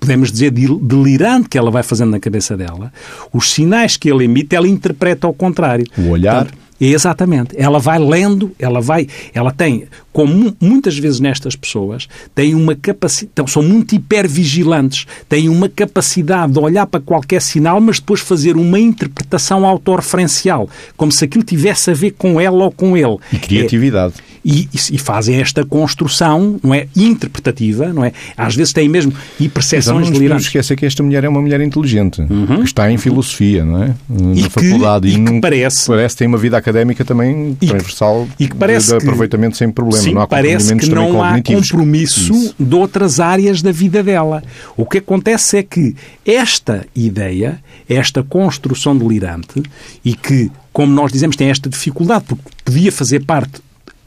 podemos 0.00 0.30
dizer, 0.30 0.52
delirante 0.52 1.48
que 1.48 1.58
ela 1.58 1.72
vai 1.72 1.82
fazendo 1.82 2.10
na 2.10 2.20
cabeça 2.20 2.56
dela, 2.56 2.92
os 3.32 3.50
sinais 3.50 3.96
que 3.96 4.08
ele 4.08 4.24
emite, 4.24 4.54
ela 4.54 4.68
interpreta 4.68 5.26
ao 5.26 5.34
contrário. 5.34 5.84
O 5.98 6.10
olhar. 6.10 6.44
Portanto, 6.44 6.67
Exatamente. 6.80 7.54
Ela 7.58 7.78
vai 7.78 7.98
lendo, 7.98 8.52
ela 8.58 8.80
vai, 8.80 9.08
ela 9.34 9.50
tem, 9.50 9.86
como 10.18 10.52
muitas 10.60 10.98
vezes 10.98 11.20
nestas 11.20 11.54
pessoas, 11.54 12.08
tem 12.34 12.52
uma 12.52 12.74
capacidade, 12.74 13.30
então, 13.32 13.46
são 13.46 13.62
muito 13.62 13.94
hipervigilantes, 13.94 15.06
têm 15.28 15.48
uma 15.48 15.68
capacidade 15.68 16.54
de 16.54 16.58
olhar 16.58 16.86
para 16.86 17.00
qualquer 17.00 17.40
sinal, 17.40 17.80
mas 17.80 18.00
depois 18.00 18.18
fazer 18.18 18.56
uma 18.56 18.80
interpretação 18.80 19.64
autorreferencial, 19.64 20.68
como 20.96 21.12
se 21.12 21.24
aquilo 21.24 21.44
tivesse 21.44 21.92
a 21.92 21.94
ver 21.94 22.16
com 22.18 22.40
ela 22.40 22.64
ou 22.64 22.72
com 22.72 22.96
ele. 22.96 23.16
E 23.32 23.38
criatividade. 23.38 24.14
É, 24.18 24.28
e, 24.44 24.68
e, 24.72 24.98
fazem 24.98 25.40
esta 25.40 25.64
construção, 25.64 26.58
não 26.62 26.72
é, 26.72 26.86
interpretativa, 26.96 27.92
não 27.92 28.04
é? 28.04 28.12
Às 28.36 28.54
vezes 28.54 28.72
têm 28.72 28.88
mesmo 28.88 29.12
e 29.38 29.48
percepções 29.48 30.10
delirantes. 30.10 30.44
Não 30.44 30.48
esquecer 30.48 30.76
que 30.76 30.86
esta 30.86 31.02
mulher 31.02 31.24
é 31.24 31.28
uma 31.28 31.40
mulher 31.40 31.60
inteligente, 31.60 32.22
uhum. 32.22 32.60
que 32.60 32.64
está 32.64 32.90
em 32.90 32.96
filosofia, 32.96 33.64
não 33.64 33.82
é? 33.82 33.94
Na 34.08 34.34
e 34.34 34.48
faculdade 34.48 35.10
que, 35.10 35.16
e, 35.16 35.24
que 35.24 35.40
parece 35.40 35.86
parece 35.86 36.16
ter 36.16 36.26
uma 36.26 36.38
vida 36.38 36.56
académica 36.56 37.04
também 37.04 37.54
transversal 37.56 38.26
e 38.38 38.48
que 38.48 38.56
parece 38.56 38.92
de, 38.92 38.98
de 38.98 39.04
aproveitamento 39.04 39.52
que, 39.52 39.58
sem 39.58 39.70
problema. 39.70 40.02
Sim, 40.08 40.14
não 40.14 40.22
há 40.22 40.26
parece 40.26 40.76
que 40.76 40.90
não 40.90 41.22
há 41.22 41.42
compromisso 41.42 42.32
Isso. 42.32 42.54
de 42.58 42.74
outras 42.74 43.20
áreas 43.20 43.62
da 43.62 43.72
vida 43.72 44.02
dela. 44.02 44.42
O 44.76 44.84
que 44.84 44.98
acontece 44.98 45.58
é 45.58 45.62
que 45.62 45.94
esta 46.24 46.86
ideia, 46.94 47.62
esta 47.88 48.22
construção 48.22 48.96
delirante 48.96 49.62
e 50.04 50.14
que 50.14 50.50
como 50.78 50.92
nós 50.92 51.10
dizemos, 51.10 51.34
tem 51.34 51.50
esta 51.50 51.68
dificuldade, 51.68 52.26
porque 52.28 52.44
podia 52.64 52.92
fazer 52.92 53.24
parte 53.24 53.60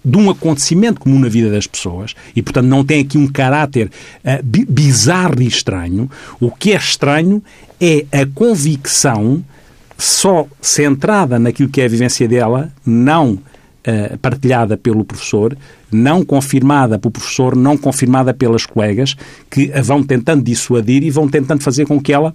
de 0.06 0.18
um 0.18 0.30
acontecimento 0.30 1.02
comum 1.02 1.20
na 1.20 1.28
vida 1.28 1.52
das 1.52 1.68
pessoas 1.68 2.16
e, 2.34 2.42
portanto, 2.42 2.66
não 2.66 2.82
tem 2.86 3.02
aqui 3.02 3.18
um 3.18 3.28
caráter 3.28 3.92
uh, 4.24 4.42
bizarro 4.42 5.42
e 5.42 5.48
estranho. 5.48 6.10
O 6.40 6.50
que 6.50 6.72
é 6.72 6.78
estranho 6.78 7.44
é 7.78 8.06
a 8.10 8.26
convicção 8.26 9.44
só 9.98 10.48
centrada 10.62 11.38
naquilo 11.38 11.68
que 11.68 11.82
é 11.82 11.86
a 11.86 11.90
vivência 11.90 12.26
dela, 12.26 12.72
não 12.86 13.34
uh, 13.34 14.18
partilhada 14.20 14.78
pelo 14.78 15.04
professor, 15.04 15.58
não 15.92 16.24
confirmada 16.24 16.98
pelo 16.98 17.12
professor, 17.12 17.56
não 17.56 17.78
confirmada 17.78 18.34
pelas 18.34 18.66
colegas, 18.66 19.16
que 19.50 19.72
a 19.74 19.82
vão 19.82 20.04
tentando 20.04 20.44
dissuadir 20.44 21.04
e 21.04 21.10
vão 21.10 21.28
tentando 21.28 21.64
fazer 21.64 21.86
com 21.86 22.02
que 22.02 22.14
ela 22.14 22.34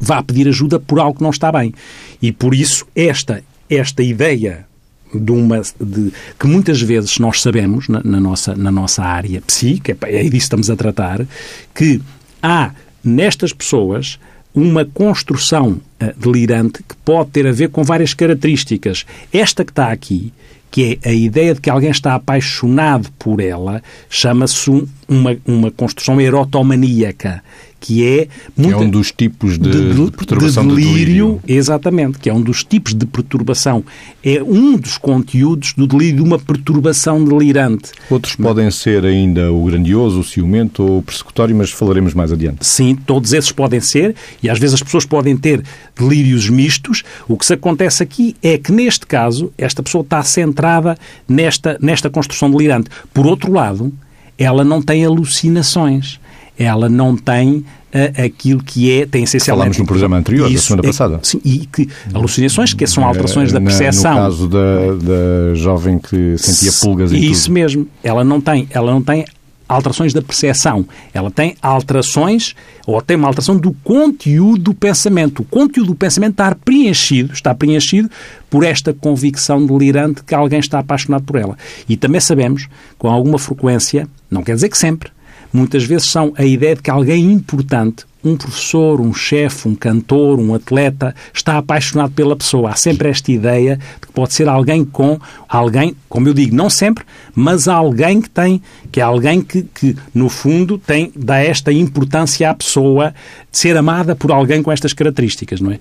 vá 0.00 0.22
pedir 0.22 0.46
ajuda 0.48 0.78
por 0.78 0.98
algo 0.98 1.18
que 1.18 1.22
não 1.22 1.30
está 1.30 1.50
bem. 1.50 1.72
E 2.20 2.32
por 2.32 2.54
isso 2.54 2.86
esta 2.94 3.42
esta 3.68 4.02
ideia 4.02 4.66
de 5.12 5.32
uma 5.32 5.60
de, 5.80 6.12
que 6.38 6.46
muitas 6.46 6.80
vezes 6.80 7.18
nós 7.18 7.40
sabemos 7.40 7.88
na, 7.88 8.00
na 8.04 8.20
nossa 8.20 8.54
na 8.54 8.70
nossa 8.70 9.02
área 9.02 9.40
psíquica 9.40 9.96
é, 10.06 10.16
é 10.16 10.22
disso 10.22 10.30
que 10.30 10.36
estamos 10.36 10.70
a 10.70 10.76
tratar 10.76 11.26
que 11.74 12.00
há 12.42 12.72
nestas 13.02 13.52
pessoas 13.52 14.18
uma 14.56 14.86
construção 14.86 15.80
uh, 16.00 16.18
delirante 16.18 16.82
que 16.82 16.96
pode 17.04 17.30
ter 17.30 17.46
a 17.46 17.52
ver 17.52 17.68
com 17.68 17.84
várias 17.84 18.14
características. 18.14 19.04
Esta 19.30 19.62
que 19.62 19.70
está 19.70 19.92
aqui, 19.92 20.32
que 20.76 20.98
é 21.02 21.08
a 21.08 21.12
ideia 21.14 21.54
de 21.54 21.60
que 21.62 21.70
alguém 21.70 21.88
está 21.88 22.14
apaixonado 22.14 23.10
por 23.18 23.40
ela, 23.40 23.82
chama-se 24.10 24.86
uma, 25.08 25.36
uma 25.46 25.70
construção 25.70 26.20
erotomaníaca 26.20 27.42
que 27.86 28.04
é... 28.04 28.28
Muita, 28.56 28.82
é 28.82 28.86
um 28.86 28.90
dos 28.90 29.12
tipos 29.12 29.58
de, 29.58 29.70
de, 29.70 29.94
de 29.94 30.10
perturbação 30.10 30.66
de 30.66 30.74
delírio, 30.74 31.40
Exatamente, 31.46 32.18
que 32.18 32.28
é 32.28 32.34
um 32.34 32.40
dos 32.40 32.64
tipos 32.64 32.94
de 32.94 33.06
perturbação. 33.06 33.84
É 34.24 34.42
um 34.42 34.76
dos 34.76 34.98
conteúdos 34.98 35.72
do 35.74 35.86
delírio 35.86 36.16
de 36.16 36.22
uma 36.22 36.38
perturbação 36.38 37.24
delirante. 37.24 37.92
Outros 38.10 38.34
podem 38.34 38.70
ser 38.70 39.04
ainda 39.04 39.52
o 39.52 39.64
grandioso, 39.64 40.20
o 40.20 40.24
ciumento 40.24 40.82
ou 40.82 40.98
o 40.98 41.02
persecutório, 41.02 41.54
mas 41.54 41.70
falaremos 41.70 42.12
mais 42.14 42.32
adiante. 42.32 42.66
Sim, 42.66 42.96
todos 43.06 43.32
esses 43.32 43.52
podem 43.52 43.80
ser, 43.80 44.16
e 44.42 44.50
às 44.50 44.58
vezes 44.58 44.74
as 44.74 44.82
pessoas 44.82 45.06
podem 45.06 45.36
ter 45.36 45.62
delírios 45.96 46.48
mistos. 46.48 47.04
O 47.28 47.36
que 47.36 47.46
se 47.46 47.54
acontece 47.54 48.02
aqui 48.02 48.34
é 48.42 48.58
que, 48.58 48.72
neste 48.72 49.06
caso, 49.06 49.52
esta 49.56 49.82
pessoa 49.82 50.02
está 50.02 50.22
centrada 50.24 50.98
nesta, 51.28 51.78
nesta 51.80 52.10
construção 52.10 52.50
delirante. 52.50 52.90
Por 53.12 53.26
outro 53.26 53.52
lado, 53.52 53.92
ela 54.38 54.64
não 54.64 54.82
tem 54.82 55.04
alucinações 55.04 56.18
ela 56.58 56.88
não 56.88 57.16
tem 57.16 57.58
uh, 57.58 58.24
aquilo 58.24 58.62
que 58.62 58.90
é, 58.90 59.06
tem 59.06 59.24
essencialmente... 59.24 59.64
Falámos 59.64 59.78
no 59.78 59.86
programa 59.86 60.16
anterior, 60.16 60.50
isso, 60.50 60.54
da 60.54 60.60
semana 60.60 60.82
é, 60.82 60.86
passada. 60.86 61.20
Sim, 61.22 61.40
e 61.44 61.66
que 61.66 61.88
alucinações, 62.14 62.72
que 62.72 62.86
são 62.86 63.04
alterações 63.04 63.52
da 63.52 63.60
percepção. 63.60 64.14
No 64.14 64.20
caso 64.20 64.48
da, 64.48 64.58
da 64.94 65.54
jovem 65.54 65.98
que 65.98 66.38
sentia 66.38 66.72
pulgas 66.80 67.12
e 67.12 67.30
Isso 67.30 67.44
tudo. 67.44 67.54
mesmo. 67.54 67.86
Ela 68.02 68.24
não 68.24 68.40
tem, 68.40 68.66
ela 68.70 68.90
não 68.90 69.02
tem 69.02 69.24
alterações 69.68 70.12
da 70.12 70.22
percepção. 70.22 70.86
Ela 71.12 71.30
tem 71.30 71.56
alterações, 71.60 72.54
ou 72.86 73.00
tem 73.02 73.16
uma 73.16 73.28
alteração 73.28 73.56
do 73.56 73.72
conteúdo 73.84 74.62
do 74.62 74.74
pensamento. 74.74 75.42
O 75.42 75.44
conteúdo 75.44 75.88
do 75.88 75.94
pensamento 75.94 76.32
está 76.32 76.54
preenchido, 76.54 77.32
está 77.32 77.54
preenchido 77.54 78.10
por 78.48 78.64
esta 78.64 78.92
convicção 78.92 79.64
delirante 79.66 80.22
que 80.22 80.34
alguém 80.34 80.60
está 80.60 80.78
apaixonado 80.78 81.24
por 81.24 81.36
ela. 81.36 81.56
E 81.88 81.96
também 81.96 82.20
sabemos, 82.20 82.68
com 82.98 83.08
alguma 83.08 83.38
frequência, 83.38 84.08
não 84.30 84.42
quer 84.42 84.54
dizer 84.54 84.68
que 84.68 84.78
sempre, 84.78 85.10
muitas 85.56 85.84
vezes 85.84 86.10
são 86.10 86.34
a 86.36 86.44
ideia 86.44 86.76
de 86.76 86.82
que 86.82 86.90
alguém 86.90 87.32
importante, 87.32 88.04
um 88.22 88.36
professor, 88.36 89.00
um 89.00 89.14
chefe, 89.14 89.68
um 89.68 89.74
cantor, 89.74 90.38
um 90.38 90.54
atleta, 90.54 91.14
está 91.32 91.56
apaixonado 91.56 92.12
pela 92.12 92.36
pessoa. 92.36 92.70
Há 92.70 92.74
sempre 92.74 93.08
esta 93.08 93.32
ideia 93.32 93.76
de 93.76 94.06
que 94.06 94.12
pode 94.12 94.34
ser 94.34 94.48
alguém 94.48 94.84
com 94.84 95.18
alguém, 95.48 95.96
como 96.08 96.28
eu 96.28 96.34
digo, 96.34 96.54
não 96.54 96.68
sempre, 96.68 97.04
mas 97.34 97.68
alguém 97.68 98.20
que 98.20 98.28
tem, 98.28 98.60
que 98.92 99.00
é 99.00 99.02
alguém 99.02 99.40
que, 99.40 99.62
que 99.62 99.96
no 100.14 100.28
fundo 100.28 100.76
tem, 100.76 101.10
dá 101.16 101.38
esta 101.38 101.72
importância 101.72 102.50
à 102.50 102.54
pessoa 102.54 103.14
de 103.50 103.58
ser 103.58 103.76
amada 103.76 104.14
por 104.14 104.30
alguém 104.32 104.62
com 104.62 104.70
estas 104.70 104.92
características, 104.92 105.60
não 105.60 105.70
é? 105.70 105.78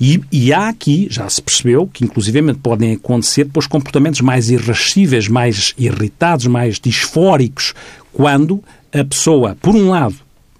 E, 0.00 0.20
e, 0.30 0.52
há 0.52 0.68
aqui, 0.68 1.06
já 1.08 1.28
se 1.30 1.40
percebeu, 1.40 1.88
que 1.90 2.04
inclusivamente 2.04 2.58
podem 2.58 2.92
acontecer 2.94 3.44
depois 3.44 3.66
comportamentos 3.66 4.20
mais 4.20 4.50
irascíveis, 4.50 5.28
mais 5.28 5.72
irritados, 5.78 6.46
mais 6.48 6.80
disfóricos, 6.80 7.74
quando 8.12 8.62
a 8.94 9.04
pessoa, 9.04 9.56
por 9.60 9.74
um 9.74 9.90
lado, 9.90 10.14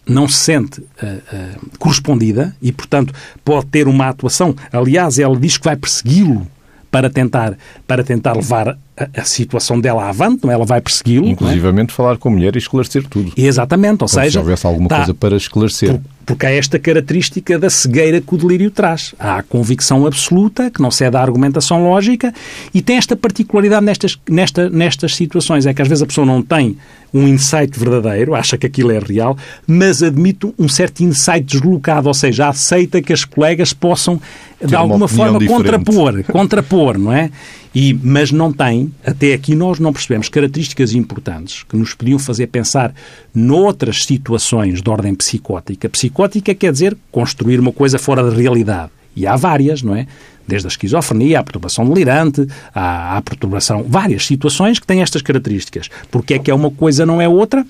não 0.07 0.29
se 0.29 0.39
sente 0.39 0.81
uh, 0.81 0.85
uh, 1.05 1.79
correspondida 1.79 2.55
e, 2.61 2.73
portanto, 2.73 3.15
pode 3.45 3.67
ter 3.67 3.89
uma 3.89 4.09
atuação. 4.09 4.55
Aliás, 4.73 5.19
ela 5.19 5.37
diz 5.37 5.57
que 5.57 5.65
vai 5.65 5.77
persegui-lo 5.77 6.47
para 6.91 7.11
tentar, 7.11 7.59
para 7.89 8.05
tentar 8.05 8.35
levar 8.35 8.69
a, 8.69 8.77
a 9.21 9.25
situação 9.25 9.81
dela 9.81 10.09
avante, 10.09 10.45
não 10.45 10.51
é? 10.53 10.55
ela 10.55 10.65
vai 10.65 10.81
persegui-lo. 10.81 11.27
É? 11.27 11.31
Inclusivamente 11.31 11.91
é? 11.91 11.93
falar 11.93 12.17
com 12.19 12.29
a 12.29 12.33
mulher 12.33 12.55
e 12.55 12.59
esclarecer 12.59 13.05
tudo. 13.09 13.33
Exatamente, 13.37 14.03
ou 14.03 14.09
Como 14.09 14.09
seja... 14.09 14.31
Se 14.31 14.39
houvesse 14.39 14.65
alguma 14.65 14.89
tá, 14.89 14.97
coisa 14.99 15.15
para 15.15 15.37
esclarecer. 15.37 15.91
Por, 15.91 16.01
porque 16.27 16.47
há 16.47 16.53
esta 16.53 16.79
característica 16.79 17.59
da 17.59 17.69
cegueira 17.69 18.21
que 18.21 18.33
o 18.33 18.39
delírio 18.39 18.71
traz. 18.71 19.13
Há 19.19 19.39
a 19.39 19.43
convicção 19.43 20.07
absoluta, 20.07 20.71
que 20.71 20.81
não 20.81 20.91
cede 20.91 21.17
à 21.17 21.21
argumentação 21.21 21.83
lógica, 21.83 22.33
e 22.73 22.81
tem 22.81 22.97
esta 22.97 23.17
particularidade 23.17 23.85
nestas, 23.85 24.17
nesta, 24.31 24.71
nestas 24.71 25.17
situações. 25.17 25.67
É 25.67 25.75
que 25.75 25.83
às 25.83 25.89
vezes 25.89 26.03
a 26.03 26.07
pessoa 26.07 26.25
não 26.25 26.43
tem 26.43 26.77
um 27.15 27.29
insight 27.29 27.79
verdadeiro, 27.79 28.35
acha 28.35 28.59
que 28.59 28.67
aquilo 28.67 28.91
é 28.91 28.99
real, 28.99 29.39
mas 29.65 30.03
admite 30.03 30.53
um 30.59 30.69
certo 30.69 31.05
insight 31.05 31.45
deslocado, 31.45 32.09
ou 32.09 32.15
seja, 32.15 32.49
aceita 32.49 33.01
que 33.01 33.13
as 33.13 33.25
colegas 33.25 33.73
possam, 33.73 34.21
Ter 34.59 34.67
de 34.67 34.75
alguma 34.75 35.07
forma, 35.07 35.39
diferente. 35.39 35.63
contrapor, 35.63 36.25
contrapor, 36.25 36.99
não 36.99 37.13
é? 37.13 37.31
E, 37.73 37.95
mas 38.03 38.33
não 38.33 38.53
tem, 38.53 38.93
até 39.07 39.33
aqui 39.33 39.55
nós 39.55 39.79
não 39.79 39.93
percebemos 39.93 40.29
características 40.29 40.93
importantes 40.93 41.63
que 41.63 41.77
nos 41.77 41.95
podiam 41.95 42.19
fazer 42.19 42.49
pensar 42.49 42.93
noutras 43.33 44.05
situações 44.05 44.83
de 44.83 44.91
ordem 44.91 45.15
psicótica. 45.15 45.89
Psicótica 45.89 46.55
quer 46.55 46.73
dizer 46.73 46.97
construir 47.13 47.61
uma 47.61 47.73
coisa 47.73 47.99
fora 47.99 48.29
da 48.29 48.37
realidade. 48.37 48.91
E 49.17 49.27
há 49.27 49.37
várias, 49.37 49.83
não 49.83 49.95
é? 49.95 50.09
Desde 50.47 50.67
a 50.67 50.69
esquizofrenia, 50.69 51.41
a 51.41 51.43
perturbação 51.43 51.89
delirante, 51.89 52.47
à, 52.75 53.21
perturbação. 53.25 53.85
várias 53.87 54.27
situações 54.27 54.79
que 54.79 54.87
têm 54.87 55.03
estas 55.03 55.23
características. 55.23 55.89
Porque 56.11 56.35
é 56.35 56.39
que 56.39 56.51
é 56.51 56.55
uma 56.55 56.71
coisa, 56.71 57.07
não 57.07 57.21
é 57.21 57.29
outra? 57.29 57.67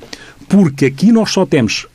Porque 0.49 0.87
aqui 0.87 1.13
nós 1.13 1.31
só 1.31 1.47
temos 1.47 1.87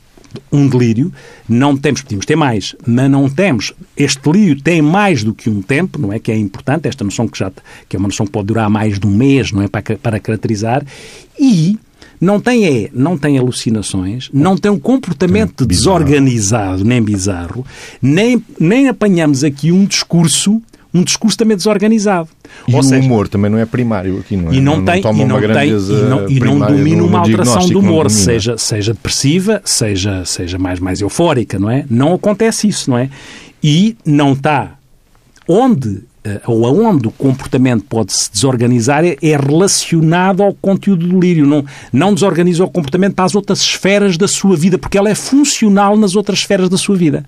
um 0.52 0.68
delírio, 0.68 1.12
não 1.48 1.76
temos, 1.76 2.02
podíamos 2.02 2.26
ter 2.26 2.36
mais, 2.36 2.76
mas 2.86 3.10
não 3.10 3.30
temos. 3.30 3.74
Este 3.98 4.22
delírio 4.22 4.62
tem 4.62 4.82
mais 4.82 5.24
do 5.24 5.34
que 5.34 5.50
um 5.50 5.62
tempo, 5.62 6.00
não 6.00 6.14
é? 6.14 6.20
Que 6.20 6.32
é 6.32 6.38
importante, 6.38 6.88
esta 6.88 7.04
noção 7.04 7.28
que 7.28 7.38
já 7.38 7.52
que 7.88 7.96
é 7.96 8.00
uma 8.00 8.08
noção 8.08 8.26
que 8.26 8.32
pode 8.32 8.48
durar 8.48 8.70
mais 8.70 9.00
de 9.00 9.08
um 9.08 9.12
mês, 9.12 9.52
não 9.52 9.62
é? 9.64 9.68
Para, 9.68 9.98
para 9.98 10.20
caracterizar. 10.20 10.86
E 11.40 11.78
não 12.20 12.40
tem 12.40 12.66
é, 12.66 12.90
não 12.94 13.18
tem 13.18 13.38
alucinações, 13.38 14.30
não 14.34 14.58
tem 14.58 14.72
um 14.72 14.80
comportamento 14.80 15.66
desorganizado 15.66 16.84
nem 16.84 17.02
bizarro, 17.02 17.66
nem, 18.02 18.44
nem 18.60 18.88
apanhamos 18.88 19.44
aqui 19.44 19.72
um 19.72 19.86
discurso 19.86 20.62
um 20.94 21.04
discurso 21.04 21.38
também 21.38 21.56
desorganizado. 21.56 22.30
E 22.68 22.74
Ou 22.74 22.80
o 22.80 22.84
seja, 22.84 23.06
humor 23.06 23.28
também 23.28 23.52
não 23.52 23.60
é 23.60 23.66
primário 23.66 24.18
aqui, 24.20 24.36
não 24.36 24.52
é? 24.52 24.56
E 24.56 24.60
não, 24.60 24.84
tem, 24.84 25.02
e 25.02 25.26
não, 25.26 25.40
tem, 25.40 25.70
e 25.70 26.10
não, 26.10 26.30
e 26.30 26.40
não 26.40 26.60
domina 26.60 27.04
uma 27.04 27.20
alteração 27.20 27.68
do 27.70 27.80
humor, 27.80 28.10
seja, 28.10 28.58
seja 28.58 28.94
depressiva, 28.94 29.62
seja, 29.64 30.26
seja 30.26 30.58
mais, 30.58 30.80
mais 30.80 31.00
eufórica, 31.00 31.60
não 31.60 31.70
é? 31.70 31.86
Não 31.90 32.14
acontece 32.14 32.68
isso, 32.68 32.90
não 32.90 32.98
é? 32.98 33.10
E 33.64 33.96
não 34.04 34.34
está 34.34 34.78
onde 35.48 36.09
ou 36.46 36.66
aonde 36.66 37.08
o 37.08 37.12
comportamento 37.12 37.86
pode 37.86 38.14
se 38.14 38.32
desorganizar 38.32 39.06
é, 39.06 39.16
é 39.22 39.38
relacionado 39.38 40.44
ao 40.44 40.54
conteúdo 40.54 41.08
do 41.08 41.20
delírio. 41.20 41.46
Não, 41.46 41.66
não 41.92 42.14
desorganiza 42.14 42.64
o 42.64 42.70
comportamento 42.70 43.16
para 43.16 43.26
as 43.26 43.36
outras 43.36 43.62
esferas 43.62 44.18
da 44.18 44.28
sua 44.28 44.56
vida, 44.56 44.78
porque 44.78 44.98
ela 44.98 45.10
é 45.10 45.16
funcional 45.16 45.96
nas 45.98 46.16
outras 46.16 46.40
esferas 46.40 46.70
da 46.70 46.78
sua 46.78 46.96
vida. 46.96 47.26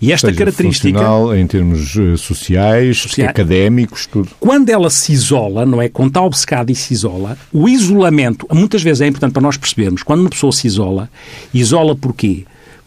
E 0.00 0.12
esta 0.12 0.28
seja, 0.28 0.38
característica. 0.38 0.88
Funcional 0.88 1.36
em 1.36 1.46
termos 1.46 1.96
eh, 1.96 2.16
sociais, 2.16 2.98
sociais, 2.98 3.30
académicos, 3.30 4.06
tudo. 4.06 4.28
Quando 4.38 4.68
ela 4.68 4.90
se 4.90 5.12
isola, 5.12 5.64
não 5.64 5.80
é? 5.80 5.88
Quando 5.88 6.08
está 6.08 6.22
obcecada 6.22 6.70
e 6.70 6.74
se 6.74 6.92
isola, 6.92 7.38
o 7.52 7.68
isolamento, 7.68 8.46
muitas 8.52 8.82
vezes 8.82 9.00
é 9.00 9.06
importante 9.06 9.32
para 9.32 9.42
nós 9.42 9.56
percebermos, 9.56 10.02
quando 10.02 10.20
uma 10.20 10.30
pessoa 10.30 10.52
se 10.52 10.66
isola, 10.66 11.08
isola 11.52 11.96
porquê? 11.96 12.44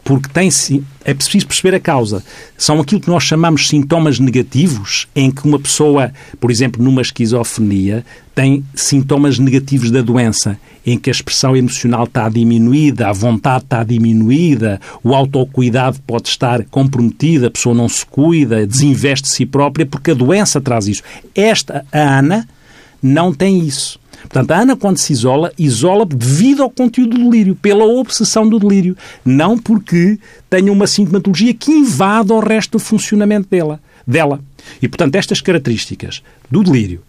Porque 0.07 0.29
tem 0.29 0.47
é 1.03 1.13
preciso 1.13 1.45
perceber 1.45 1.75
a 1.75 1.81
causa. 1.81 2.23
São 2.57 2.79
aquilo 2.79 3.01
que 3.01 3.09
nós 3.09 3.23
chamamos 3.23 3.67
sintomas 3.67 4.19
negativos, 4.19 5.05
em 5.13 5.29
que 5.29 5.45
uma 5.45 5.59
pessoa, 5.59 6.13
por 6.39 6.49
exemplo, 6.49 6.81
numa 6.81 7.01
esquizofrenia, 7.01 8.05
tem 8.33 8.63
sintomas 8.73 9.37
negativos 9.37 9.91
da 9.91 10.01
doença, 10.01 10.57
em 10.85 10.97
que 10.97 11.09
a 11.09 11.11
expressão 11.11 11.57
emocional 11.57 12.05
está 12.05 12.29
diminuída, 12.29 13.09
a 13.09 13.11
vontade 13.11 13.65
está 13.65 13.83
diminuída, 13.83 14.79
o 15.03 15.13
autocuidado 15.13 15.99
pode 16.07 16.29
estar 16.29 16.63
comprometido, 16.63 17.47
a 17.47 17.51
pessoa 17.51 17.75
não 17.75 17.89
se 17.89 18.05
cuida, 18.05 18.65
desinveste 18.65 19.23
de 19.23 19.35
si 19.35 19.45
própria, 19.45 19.85
porque 19.85 20.11
a 20.11 20.13
doença 20.15 20.61
traz 20.61 20.87
isso. 20.87 21.03
Esta, 21.35 21.85
a 21.91 22.19
Ana, 22.19 22.47
não 23.03 23.33
tem 23.33 23.59
isso. 23.59 23.99
Portanto, 24.21 24.51
a 24.51 24.61
Ana, 24.61 24.75
quando 24.75 24.97
se 24.97 25.13
isola, 25.13 25.51
isola 25.57 26.05
devido 26.05 26.63
ao 26.63 26.69
conteúdo 26.69 27.17
do 27.17 27.29
delírio, 27.29 27.55
pela 27.55 27.85
obsessão 27.85 28.47
do 28.47 28.59
delírio, 28.59 28.97
não 29.23 29.57
porque 29.57 30.19
tenha 30.49 30.71
uma 30.71 30.87
sintomatologia 30.87 31.53
que 31.53 31.71
invada 31.71 32.33
o 32.33 32.39
resto 32.39 32.73
do 32.73 32.79
funcionamento 32.79 33.47
dela. 33.49 33.79
dela. 34.05 34.39
E, 34.81 34.87
portanto, 34.87 35.15
estas 35.15 35.41
características 35.41 36.21
do 36.49 36.63
delírio 36.63 37.01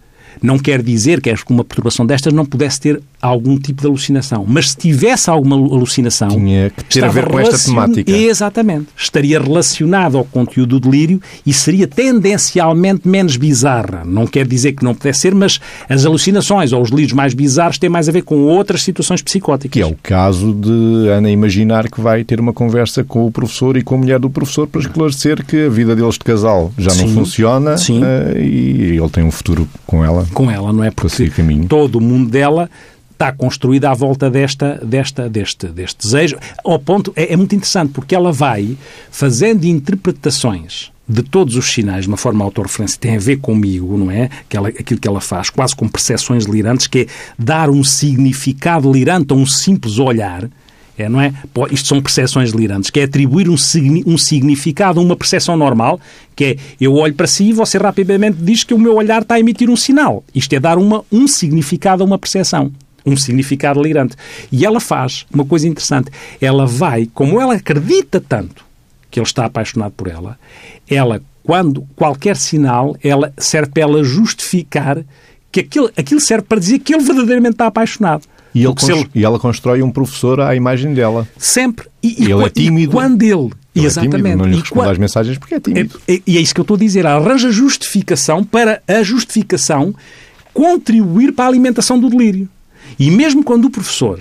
não 0.42 0.58
quer 0.58 0.82
dizer 0.82 1.20
que 1.20 1.32
uma 1.50 1.64
perturbação 1.64 2.06
destas 2.06 2.32
não 2.32 2.44
pudesse 2.44 2.80
ter 2.80 3.02
algum 3.20 3.58
tipo 3.58 3.82
de 3.82 3.86
alucinação. 3.86 4.44
Mas 4.46 4.70
se 4.70 4.76
tivesse 4.76 5.28
alguma 5.28 5.56
alucinação. 5.56 6.28
Tinha 6.28 6.70
que 6.70 6.84
ter 6.84 7.04
a 7.04 7.08
ver 7.08 7.26
com 7.26 7.38
esta 7.38 7.58
temática. 7.58 8.10
Exatamente. 8.10 8.88
Estaria 8.96 9.40
relacionado 9.40 10.16
ao 10.16 10.24
conteúdo 10.24 10.78
do 10.78 10.90
delírio 10.90 11.20
e 11.44 11.52
seria 11.52 11.86
tendencialmente 11.86 13.08
menos 13.08 13.36
bizarra. 13.36 14.02
Não 14.04 14.26
quer 14.26 14.46
dizer 14.46 14.72
que 14.72 14.84
não 14.84 14.94
pudesse 14.94 15.20
ser, 15.20 15.34
mas 15.34 15.60
as 15.88 16.04
alucinações 16.04 16.72
ou 16.72 16.82
os 16.82 16.90
delírios 16.90 17.12
mais 17.12 17.34
bizarros 17.34 17.78
têm 17.78 17.90
mais 17.90 18.08
a 18.08 18.12
ver 18.12 18.22
com 18.22 18.42
outras 18.42 18.82
situações 18.82 19.22
psicóticas. 19.22 19.72
Que 19.72 19.82
é 19.82 19.86
o 19.86 19.96
caso 20.02 20.54
de 20.54 21.08
Ana 21.08 21.30
imaginar 21.30 21.90
que 21.90 22.00
vai 22.00 22.24
ter 22.24 22.40
uma 22.40 22.52
conversa 22.52 23.02
com 23.02 23.26
o 23.26 23.30
professor 23.30 23.76
e 23.76 23.82
com 23.82 23.96
a 23.96 23.98
mulher 23.98 24.18
do 24.18 24.30
professor 24.30 24.66
para 24.66 24.80
esclarecer 24.80 25.44
que 25.44 25.66
a 25.66 25.68
vida 25.68 25.96
deles 25.96 26.14
de 26.14 26.20
casal 26.20 26.72
já 26.78 26.90
sim, 26.90 27.06
não 27.06 27.14
funciona 27.14 27.76
sim. 27.76 28.00
Uh, 28.00 28.38
e 28.38 28.96
ele 28.96 29.08
tem 29.10 29.24
um 29.24 29.30
futuro 29.30 29.68
com 29.86 30.04
ela. 30.04 30.26
Com 30.32 30.50
ela, 30.50 30.72
não 30.72 30.84
é? 30.84 30.90
Porque 30.90 31.30
todo 31.68 31.96
o 31.96 32.00
mundo 32.00 32.30
dela 32.30 32.70
está 33.18 33.32
construída 33.32 33.90
à 33.90 33.94
volta 33.94 34.30
desta, 34.30 34.80
desta, 34.84 35.28
deste, 35.28 35.66
deste 35.66 36.06
desejo. 36.06 36.38
Ao 36.64 36.78
ponto, 36.78 37.12
é, 37.16 37.32
é 37.32 37.36
muito 37.36 37.54
interessante, 37.54 37.92
porque 37.92 38.14
ela 38.14 38.30
vai 38.30 38.78
fazendo 39.10 39.64
interpretações 39.64 40.92
de 41.08 41.22
todos 41.22 41.56
os 41.56 41.72
sinais 41.72 42.02
de 42.02 42.08
uma 42.08 42.16
forma 42.16 42.44
autorreferência 42.44 42.98
tem 43.00 43.16
a 43.16 43.18
ver 43.18 43.38
comigo, 43.38 43.96
não 43.96 44.10
é? 44.10 44.24
Aquela, 44.24 44.68
aquilo 44.68 45.00
que 45.00 45.08
ela 45.08 45.20
faz, 45.20 45.50
quase 45.50 45.74
com 45.74 45.88
percepções 45.88 46.44
lirantes, 46.44 46.86
que 46.86 47.00
é 47.00 47.06
dar 47.36 47.70
um 47.70 47.82
significado 47.82 48.92
lirante 48.92 49.32
a 49.32 49.36
um 49.36 49.46
simples 49.46 49.98
olhar. 49.98 50.48
É, 50.96 51.08
não 51.08 51.20
é? 51.20 51.32
Isto 51.70 51.88
são 51.88 52.02
percepções 52.02 52.50
lirantes, 52.50 52.90
que 52.90 52.98
é 52.98 53.04
atribuir 53.04 53.48
um, 53.48 53.54
um 54.04 54.18
significado 54.18 54.98
a 54.98 55.02
uma 55.02 55.16
percepção 55.16 55.56
normal, 55.56 56.00
que 56.34 56.44
é 56.44 56.56
eu 56.80 56.94
olho 56.94 57.14
para 57.14 57.28
si 57.28 57.44
e 57.44 57.52
você 57.52 57.78
rapidamente 57.78 58.38
diz 58.40 58.64
que 58.64 58.74
o 58.74 58.78
meu 58.78 58.96
olhar 58.96 59.22
está 59.22 59.36
a 59.36 59.40
emitir 59.40 59.70
um 59.70 59.76
sinal. 59.76 60.24
Isto 60.34 60.54
é 60.54 60.60
dar 60.60 60.76
uma, 60.76 61.04
um 61.10 61.28
significado 61.28 62.02
a 62.02 62.06
uma 62.06 62.18
percepção 62.18 62.72
um 63.08 63.16
significado 63.16 63.80
delirante. 63.80 64.16
E 64.50 64.64
ela 64.64 64.80
faz 64.80 65.26
uma 65.32 65.44
coisa 65.44 65.66
interessante. 65.66 66.10
Ela 66.40 66.66
vai, 66.66 67.08
como 67.12 67.40
ela 67.40 67.54
acredita 67.54 68.20
tanto 68.20 68.64
que 69.10 69.18
ele 69.18 69.26
está 69.26 69.46
apaixonado 69.46 69.92
por 69.92 70.08
ela, 70.08 70.38
ela, 70.88 71.22
quando 71.42 71.86
qualquer 71.96 72.36
sinal, 72.36 72.96
ela 73.02 73.32
serve 73.38 73.70
para 73.72 73.82
ela 73.82 74.04
justificar 74.04 75.04
que 75.50 75.60
aquilo, 75.60 75.90
aquilo 75.96 76.20
serve 76.20 76.44
para 76.46 76.60
dizer 76.60 76.78
que 76.80 76.94
ele 76.94 77.02
verdadeiramente 77.02 77.54
está 77.54 77.66
apaixonado. 77.66 78.22
E, 78.54 78.64
ele 78.64 78.74
ele... 78.88 79.10
e 79.14 79.24
ela 79.24 79.38
constrói 79.38 79.82
um 79.82 79.90
professor 79.90 80.40
à 80.40 80.54
imagem 80.54 80.94
dela. 80.94 81.28
Sempre. 81.36 81.86
E, 82.02 82.24
e 82.24 82.32
ele 82.32 82.44
é 82.44 82.50
tímido. 82.50 82.92
E 82.92 82.94
quando 82.94 83.22
ele 83.22 83.50
ele 83.74 83.86
exatamente. 83.86 84.16
É 84.16 84.18
tímido, 84.18 84.36
não 84.38 84.44
lhe 84.46 84.56
responde 84.56 84.72
quando... 84.72 84.90
às 84.90 84.98
mensagens 84.98 85.38
porque 85.38 85.54
é 85.54 85.60
tímido. 85.60 86.00
É, 86.06 86.14
é, 86.14 86.22
e 86.26 86.38
é 86.38 86.40
isso 86.40 86.54
que 86.54 86.60
eu 86.60 86.62
estou 86.62 86.76
a 86.76 86.78
dizer. 86.78 87.04
Ela 87.04 87.16
arranja 87.16 87.50
justificação 87.50 88.42
para 88.42 88.82
a 88.86 89.02
justificação 89.02 89.94
contribuir 90.52 91.32
para 91.32 91.44
a 91.44 91.48
alimentação 91.48 91.98
do 91.98 92.10
delírio. 92.10 92.48
E 92.98 93.10
mesmo 93.10 93.42
quando 93.42 93.66
o 93.66 93.70
professor 93.70 94.20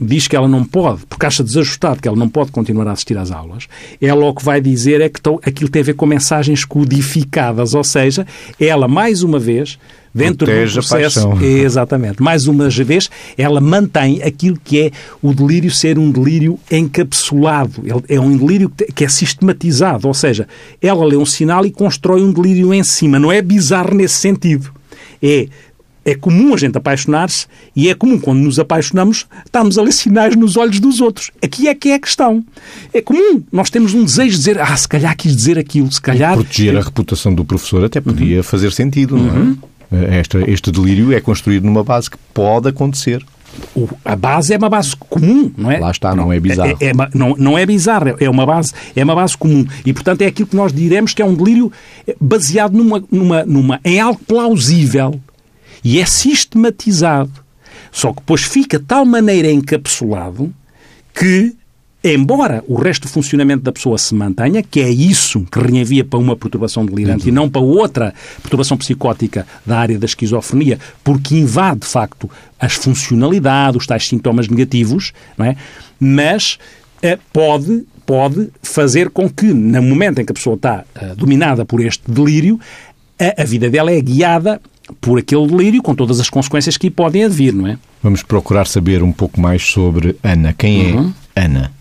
diz 0.00 0.28
que 0.28 0.36
ela 0.36 0.46
não 0.46 0.64
pode, 0.64 1.04
porque 1.06 1.26
acha 1.26 1.42
desajustado 1.42 2.00
que 2.00 2.06
ela 2.06 2.16
não 2.16 2.28
pode 2.28 2.52
continuar 2.52 2.86
a 2.86 2.92
assistir 2.92 3.18
às 3.18 3.30
aulas, 3.30 3.66
ela 4.00 4.24
o 4.26 4.34
que 4.34 4.44
vai 4.44 4.60
dizer 4.60 5.00
é 5.00 5.08
que 5.08 5.20
aquilo 5.42 5.68
tem 5.68 5.82
a 5.82 5.84
ver 5.84 5.94
com 5.94 6.06
mensagens 6.06 6.64
codificadas, 6.64 7.74
ou 7.74 7.82
seja, 7.82 8.26
ela, 8.60 8.86
mais 8.86 9.22
uma 9.22 9.40
vez, 9.40 9.78
dentro 10.14 10.46
Protege 10.46 10.80
do 10.80 10.86
processo... 10.86 11.32
Exatamente. 11.42 12.22
Mais 12.22 12.46
uma 12.46 12.68
vez, 12.68 13.10
ela 13.36 13.60
mantém 13.60 14.22
aquilo 14.22 14.58
que 14.62 14.80
é 14.80 14.90
o 15.20 15.34
delírio 15.34 15.70
ser 15.70 15.98
um 15.98 16.10
delírio 16.10 16.58
encapsulado. 16.70 17.82
É 18.08 18.20
um 18.20 18.36
delírio 18.36 18.70
que 18.94 19.04
é 19.04 19.08
sistematizado, 19.08 20.06
ou 20.06 20.14
seja, 20.14 20.46
ela 20.80 21.04
lê 21.04 21.16
um 21.16 21.26
sinal 21.26 21.66
e 21.66 21.70
constrói 21.70 22.22
um 22.22 22.32
delírio 22.32 22.72
em 22.72 22.84
cima. 22.84 23.18
Não 23.18 23.32
é 23.32 23.42
bizarro 23.42 23.94
nesse 23.94 24.16
sentido. 24.16 24.70
É 25.20 25.48
é 26.08 26.14
comum 26.14 26.54
a 26.54 26.56
gente 26.56 26.78
apaixonar-se 26.78 27.46
e 27.76 27.90
é 27.90 27.94
comum, 27.94 28.18
quando 28.18 28.38
nos 28.38 28.58
apaixonamos, 28.58 29.26
estarmos 29.44 29.76
a 29.76 29.82
ler 29.82 29.92
sinais 29.92 30.34
nos 30.34 30.56
olhos 30.56 30.80
dos 30.80 31.02
outros. 31.02 31.30
Aqui 31.42 31.68
é 31.68 31.74
que 31.74 31.90
é 31.90 31.94
a 31.94 31.98
questão. 31.98 32.42
É 32.94 33.02
comum. 33.02 33.42
Nós 33.52 33.68
temos 33.68 33.92
um 33.92 34.02
desejo 34.02 34.30
de 34.30 34.38
dizer, 34.38 34.58
ah, 34.58 34.74
se 34.74 34.88
calhar 34.88 35.14
quis 35.14 35.36
dizer 35.36 35.58
aquilo, 35.58 35.92
se 35.92 36.00
calhar... 36.00 36.34
Proteger 36.34 36.76
a 36.78 36.80
reputação 36.80 37.34
do 37.34 37.44
professor 37.44 37.84
até 37.84 38.00
podia 38.00 38.38
uhum. 38.38 38.42
fazer 38.42 38.72
sentido, 38.72 39.18
não 39.18 39.28
é? 39.28 39.38
Uhum. 39.38 39.58
Este, 40.18 40.38
este 40.50 40.70
delírio 40.70 41.12
é 41.12 41.20
construído 41.20 41.64
numa 41.64 41.84
base 41.84 42.10
que 42.10 42.16
pode 42.32 42.68
acontecer. 42.68 43.22
O, 43.74 43.88
a 44.04 44.16
base 44.16 44.54
é 44.54 44.56
uma 44.56 44.68
base 44.68 44.94
comum, 44.96 45.50
não 45.56 45.70
é? 45.70 45.78
Lá 45.78 45.90
está, 45.90 46.14
não, 46.14 46.24
não 46.24 46.32
é 46.32 46.40
bizarro. 46.40 46.76
É, 46.80 46.86
é, 46.86 46.92
não, 47.14 47.34
não 47.38 47.58
é 47.58 47.66
bizarro, 47.66 48.14
é 48.18 48.30
uma, 48.30 48.46
base, 48.46 48.72
é 48.94 49.04
uma 49.04 49.14
base 49.14 49.36
comum. 49.36 49.66
E, 49.84 49.92
portanto, 49.92 50.22
é 50.22 50.26
aquilo 50.26 50.48
que 50.48 50.56
nós 50.56 50.72
diremos 50.72 51.12
que 51.12 51.20
é 51.20 51.24
um 51.24 51.34
delírio 51.34 51.72
baseado 52.20 52.72
numa, 52.72 53.02
numa, 53.10 53.44
numa, 53.44 53.80
em 53.84 53.98
algo 53.98 54.20
plausível, 54.26 55.18
e 55.84 56.00
é 56.00 56.06
sistematizado. 56.06 57.32
Só 57.90 58.12
que 58.12 58.20
depois 58.20 58.42
fica 58.42 58.78
de 58.78 58.84
tal 58.84 59.04
maneira 59.04 59.50
encapsulado 59.50 60.52
que, 61.14 61.54
embora 62.04 62.62
o 62.68 62.76
resto 62.76 63.02
do 63.02 63.08
funcionamento 63.08 63.62
da 63.62 63.72
pessoa 63.72 63.98
se 63.98 64.14
mantenha, 64.14 64.62
que 64.62 64.80
é 64.80 64.90
isso 64.90 65.40
que 65.50 65.58
reenvia 65.58 66.04
para 66.04 66.18
uma 66.18 66.36
perturbação 66.36 66.84
delirante 66.84 67.24
uhum. 67.24 67.28
e 67.28 67.32
não 67.32 67.48
para 67.48 67.60
outra 67.60 68.14
perturbação 68.42 68.76
psicótica 68.76 69.46
da 69.64 69.78
área 69.78 69.98
da 69.98 70.06
esquizofrenia, 70.06 70.78
porque 71.02 71.36
invade, 71.36 71.80
de 71.80 71.86
facto, 71.86 72.30
as 72.58 72.74
funcionalidades, 72.74 73.80
os 73.80 73.86
tais 73.86 74.06
sintomas 74.06 74.48
negativos, 74.48 75.12
não 75.36 75.46
é? 75.46 75.56
mas 75.98 76.58
eh, 77.02 77.18
pode 77.32 77.84
pode 78.08 78.48
fazer 78.62 79.10
com 79.10 79.28
que, 79.28 79.52
no 79.52 79.82
momento 79.82 80.18
em 80.18 80.24
que 80.24 80.32
a 80.32 80.34
pessoa 80.34 80.56
está 80.56 80.82
uh, 80.96 81.14
dominada 81.14 81.66
por 81.66 81.78
este 81.78 82.10
delírio, 82.10 82.58
a, 83.20 83.42
a, 83.42 83.44
vida 83.44 83.68
dela 83.68 83.92
é 83.92 84.00
guiada 84.00 84.62
por 85.00 85.18
aquele 85.18 85.46
delírio, 85.46 85.82
com 85.82 85.94
todas 85.94 86.20
as 86.20 86.30
consequências 86.30 86.76
que 86.76 86.90
podem 86.90 87.24
advir, 87.24 87.54
não 87.54 87.66
é? 87.66 87.78
Vamos 88.02 88.22
procurar 88.22 88.66
saber 88.66 89.02
um 89.02 89.12
pouco 89.12 89.40
mais 89.40 89.62
sobre 89.62 90.16
Ana. 90.22 90.54
Quem 90.56 90.90
é 90.90 90.94
uhum. 90.94 91.12
Ana? 91.34 91.72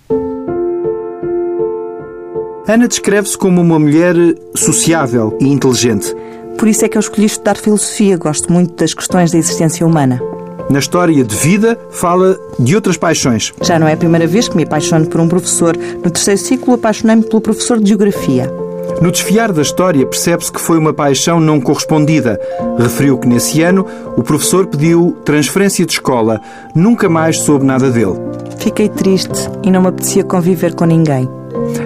Ana 2.67 2.88
descreve-se 2.88 3.38
como 3.38 3.62
uma 3.62 3.80
mulher 3.80 4.15
sociável 4.56 5.38
e 5.39 5.48
inteligente. 5.48 6.13
Por 6.58 6.67
isso 6.67 6.84
é 6.84 6.89
que 6.89 6.98
eu 6.98 7.00
escolhi 7.00 7.26
estudar 7.26 7.56
filosofia. 7.56 8.17
Gosto 8.17 8.52
muito 8.52 8.76
das 8.76 8.93
questões 8.93 9.32
da 9.32 9.38
existência 9.38 9.86
humana. 9.86 10.20
Na 10.70 10.80
história 10.80 11.24
de 11.24 11.36
vida, 11.36 11.80
fala 11.91 12.38
de 12.60 12.76
outras 12.76 12.98
paixões. 12.98 13.54
Já 13.62 13.80
não 13.80 13.88
é 13.88 13.93
a 13.93 13.98
primeira 13.98 14.28
vez 14.28 14.50
que 14.50 14.58
me 14.58 14.63
apaixono 14.63 15.08
por 15.08 15.22
um 15.22 15.30
professor. 15.30 15.78
No 15.78 16.12
terceiro 16.12 16.39
ciclo, 16.39 16.74
apaixonei-me 16.74 17.24
pelo 17.24 17.39
professor 17.39 17.80
de 17.80 17.88
Geografia. 17.88 18.52
No 19.02 19.12
desfiar 19.12 19.52
da 19.52 19.62
história, 19.62 20.06
percebe-se 20.06 20.52
que 20.52 20.60
foi 20.60 20.78
uma 20.78 20.93
paixão 20.93 21.39
não 21.39 21.62
correspondida. 21.62 22.39
Referiu 22.80 23.17
que 23.17 23.28
nesse 23.28 23.62
ano 23.62 23.86
o 24.15 24.23
professor 24.23 24.65
pediu 24.65 25.15
transferência 25.23 25.86
de 25.86 25.93
escola. 25.93 26.41
Nunca 26.73 27.08
mais 27.08 27.39
soube 27.39 27.65
nada 27.65 27.91
dele. 27.91 28.15
Fiquei 28.58 28.89
triste 28.89 29.50
e 29.63 29.69
não 29.69 29.82
me 29.82 29.88
apetecia 29.89 30.23
conviver 30.23 30.73
com 30.73 30.86
ninguém. 30.86 31.30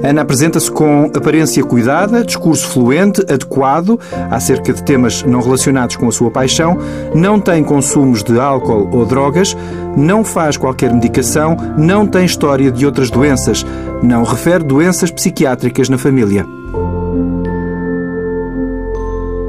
Ana 0.03 0.21
apresenta-se 0.21 0.71
com 0.71 1.11
aparência 1.15 1.63
cuidada, 1.63 2.23
discurso 2.23 2.67
fluente, 2.67 3.21
adequado 3.21 3.99
acerca 4.29 4.73
de 4.73 4.83
temas 4.83 5.23
não 5.23 5.41
relacionados 5.41 5.95
com 5.95 6.07
a 6.07 6.11
sua 6.11 6.31
paixão, 6.31 6.77
não 7.13 7.39
tem 7.39 7.63
consumos 7.63 8.23
de 8.23 8.39
álcool 8.39 8.89
ou 8.91 9.05
drogas, 9.05 9.55
não 9.95 10.23
faz 10.23 10.57
qualquer 10.57 10.93
medicação, 10.93 11.57
não 11.77 12.05
tem 12.05 12.25
história 12.25 12.71
de 12.71 12.85
outras 12.85 13.09
doenças, 13.09 13.65
não 14.01 14.23
refere 14.23 14.63
doenças 14.63 15.11
psiquiátricas 15.11 15.89
na 15.89 15.97
família. 15.97 16.45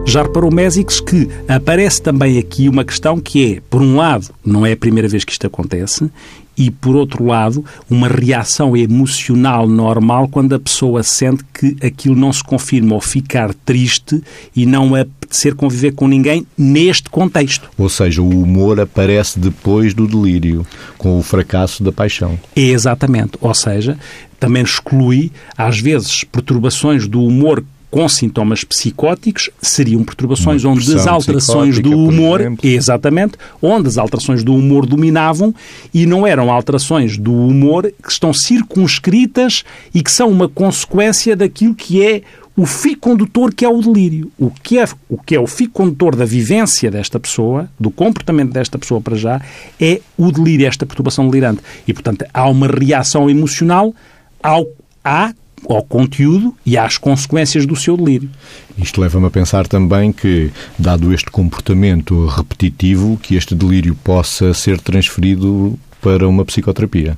Já 0.04 0.22
reparou, 0.22 0.50
Mésicos, 0.50 1.00
que 1.00 1.28
aparece 1.48 2.02
também 2.02 2.38
aqui 2.38 2.68
uma 2.68 2.84
questão 2.84 3.18
que 3.18 3.54
é, 3.54 3.60
por 3.70 3.80
um 3.80 3.96
lado, 3.96 4.28
não 4.44 4.66
é 4.66 4.72
a 4.72 4.76
primeira 4.76 5.08
vez 5.08 5.24
que 5.24 5.32
isto 5.32 5.46
acontece, 5.46 6.10
e, 6.56 6.70
por 6.70 6.94
outro 6.94 7.24
lado, 7.24 7.64
uma 7.88 8.08
reação 8.08 8.76
emocional 8.76 9.66
normal 9.66 10.28
quando 10.28 10.54
a 10.54 10.58
pessoa 10.58 11.02
sente 11.02 11.42
que 11.54 11.76
aquilo 11.84 12.14
não 12.14 12.32
se 12.32 12.44
confirma 12.44 12.94
ou 12.94 13.00
ficar 13.00 13.54
triste 13.54 14.22
e 14.54 14.66
não 14.66 14.94
apetecer 14.94 15.54
conviver 15.54 15.92
com 15.92 16.06
ninguém 16.06 16.46
neste 16.58 17.08
contexto. 17.08 17.70
Ou 17.78 17.88
seja, 17.88 18.20
o 18.20 18.28
humor 18.28 18.78
aparece 18.80 19.38
depois 19.38 19.94
do 19.94 20.06
delírio, 20.06 20.66
com 20.98 21.18
o 21.18 21.22
fracasso 21.22 21.82
da 21.82 21.90
paixão. 21.90 22.38
É 22.54 22.60
exatamente. 22.60 23.32
Ou 23.40 23.54
seja, 23.54 23.98
também 24.38 24.62
exclui, 24.62 25.32
às 25.56 25.80
vezes, 25.80 26.22
perturbações 26.24 27.08
do 27.08 27.24
humor 27.24 27.64
com 27.92 28.09
sintomas 28.09 28.64
psicóticos 28.64 29.50
seriam 29.61 30.02
perturbações 30.02 30.64
onde 30.64 30.94
as 30.94 31.07
alterações 31.07 31.78
do 31.78 31.90
humor, 31.90 32.40
exatamente, 32.62 33.35
onde 33.61 33.87
as 33.87 33.98
alterações 33.98 34.42
do 34.42 34.55
humor 34.55 34.87
dominavam 34.87 35.55
e 35.92 36.07
não 36.07 36.26
eram 36.26 36.50
alterações 36.50 37.18
do 37.18 37.35
humor 37.35 37.92
que 38.02 38.11
estão 38.11 38.33
circunscritas 38.33 39.62
e 39.94 40.02
que 40.02 40.11
são 40.11 40.31
uma 40.31 40.48
consequência 40.48 41.37
daquilo 41.37 41.74
que 41.74 42.02
é 42.02 42.22
o 42.57 42.64
fio 42.64 42.96
condutor 42.98 43.52
que 43.52 43.62
é 43.62 43.68
o 43.68 43.83
delírio. 43.83 44.33
O 44.38 44.50
que 44.50 44.78
é, 44.78 44.87
o 45.07 45.18
que 45.18 45.35
é 45.35 45.40
o 45.40 45.46
fio 45.46 45.68
condutor 45.68 46.16
da 46.16 46.24
vivência 46.24 46.90
desta 46.90 47.20
pessoa, 47.20 47.68
do 47.78 47.90
comportamento 47.90 48.52
desta 48.52 48.78
pessoa 48.78 49.02
para 49.02 49.16
já, 49.16 49.38
é 49.78 50.00
o 50.16 50.33
delírio, 50.33 50.66
esta 50.66 50.87
perturbação 50.87 51.28
delirante. 51.28 51.61
E, 51.87 51.92
portanto, 51.92 52.24
há 52.33 52.48
uma 52.48 52.68
reação 52.68 53.28
emocional 53.28 53.94
ao, 54.42 54.66
à 55.05 55.35
ao 55.68 55.83
conteúdo 55.83 56.55
e 56.64 56.77
às 56.77 56.98
consequências 56.98 57.66
do 57.66 57.77
seu 57.77 57.96
delírio. 57.96 58.31
Isto 58.77 59.01
leva-me 59.01 59.27
a 59.27 59.31
pensar 59.31 59.66
também 59.66 60.12
que, 60.12 60.51
dado 60.79 61.12
este 61.12 61.31
comportamento 61.31 62.27
repetitivo, 62.27 63.18
que 63.22 63.37
este 63.37 63.55
delírio 63.55 63.94
possa 63.94 64.53
ser 64.55 64.81
transferido 64.81 65.79
para 66.01 66.29
uma 66.29 66.44
psicoterapia. 66.44 67.16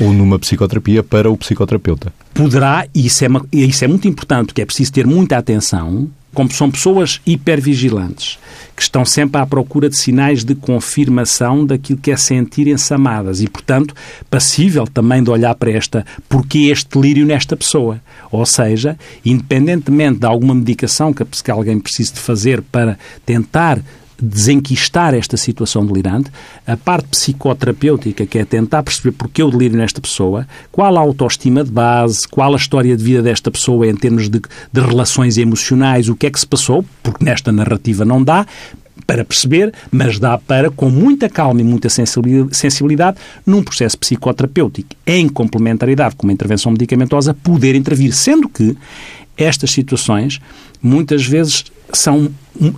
Ou 0.00 0.12
numa 0.12 0.38
psicoterapia 0.38 1.02
para 1.02 1.30
o 1.30 1.36
psicoterapeuta. 1.36 2.12
Poderá, 2.32 2.86
e 2.94 3.06
isso 3.06 3.24
é, 3.24 3.28
isso 3.52 3.84
é 3.84 3.88
muito 3.88 4.08
importante, 4.08 4.54
que 4.54 4.62
é 4.62 4.64
preciso 4.64 4.92
ter 4.92 5.06
muita 5.06 5.36
atenção, 5.36 6.08
como 6.36 6.52
são 6.52 6.70
pessoas 6.70 7.18
hipervigilantes, 7.24 8.38
que 8.76 8.82
estão 8.82 9.06
sempre 9.06 9.40
à 9.40 9.46
procura 9.46 9.88
de 9.88 9.96
sinais 9.96 10.44
de 10.44 10.54
confirmação 10.54 11.64
daquilo 11.64 11.98
que 11.98 12.10
é 12.10 12.16
sentirem-se 12.16 12.92
amadas 12.92 13.40
e, 13.40 13.48
portanto, 13.48 13.94
passível 14.28 14.86
também 14.86 15.22
de 15.22 15.30
olhar 15.30 15.54
para 15.54 15.70
esta, 15.70 16.04
porque 16.28 16.66
este 16.66 16.90
delírio 16.90 17.24
nesta 17.24 17.56
pessoa. 17.56 18.02
Ou 18.30 18.44
seja, 18.44 18.98
independentemente 19.24 20.20
de 20.20 20.26
alguma 20.26 20.54
medicação 20.54 21.10
que 21.10 21.50
alguém 21.50 21.80
precise 21.80 22.12
de 22.12 22.20
fazer 22.20 22.60
para 22.60 22.98
tentar 23.24 23.80
desenquistar 24.20 25.14
esta 25.14 25.36
situação 25.36 25.84
delirante, 25.84 26.30
a 26.66 26.76
parte 26.76 27.08
psicoterapêutica, 27.08 28.26
que 28.26 28.38
é 28.38 28.44
tentar 28.44 28.82
perceber 28.82 29.12
porque 29.12 29.42
eu 29.42 29.50
deliro 29.50 29.76
nesta 29.76 30.00
pessoa, 30.00 30.46
qual 30.72 30.96
a 30.96 31.00
autoestima 31.00 31.62
de 31.62 31.70
base, 31.70 32.26
qual 32.26 32.52
a 32.54 32.56
história 32.56 32.96
de 32.96 33.04
vida 33.04 33.22
desta 33.22 33.50
pessoa 33.50 33.86
em 33.86 33.94
termos 33.94 34.28
de, 34.28 34.40
de 34.72 34.80
relações 34.80 35.36
emocionais, 35.38 36.08
o 36.08 36.16
que 36.16 36.26
é 36.26 36.30
que 36.30 36.40
se 36.40 36.46
passou, 36.46 36.84
porque 37.02 37.24
nesta 37.24 37.52
narrativa 37.52 38.04
não 38.04 38.22
dá, 38.22 38.46
para 39.06 39.24
perceber, 39.24 39.72
mas 39.90 40.18
dá 40.18 40.36
para, 40.36 40.70
com 40.70 40.90
muita 40.90 41.28
calma 41.28 41.60
e 41.60 41.64
muita 41.64 41.88
sensibilidade, 41.88 43.18
num 43.46 43.62
processo 43.62 43.96
psicoterapêutico, 43.96 44.88
em 45.06 45.28
complementaridade 45.28 46.16
com 46.16 46.26
uma 46.26 46.32
intervenção 46.32 46.72
medicamentosa, 46.72 47.32
poder 47.32 47.74
intervir. 47.76 48.12
Sendo 48.12 48.48
que 48.48 48.76
estas 49.36 49.70
situações 49.70 50.40
muitas 50.82 51.24
vezes 51.24 51.64
são, 51.92 52.30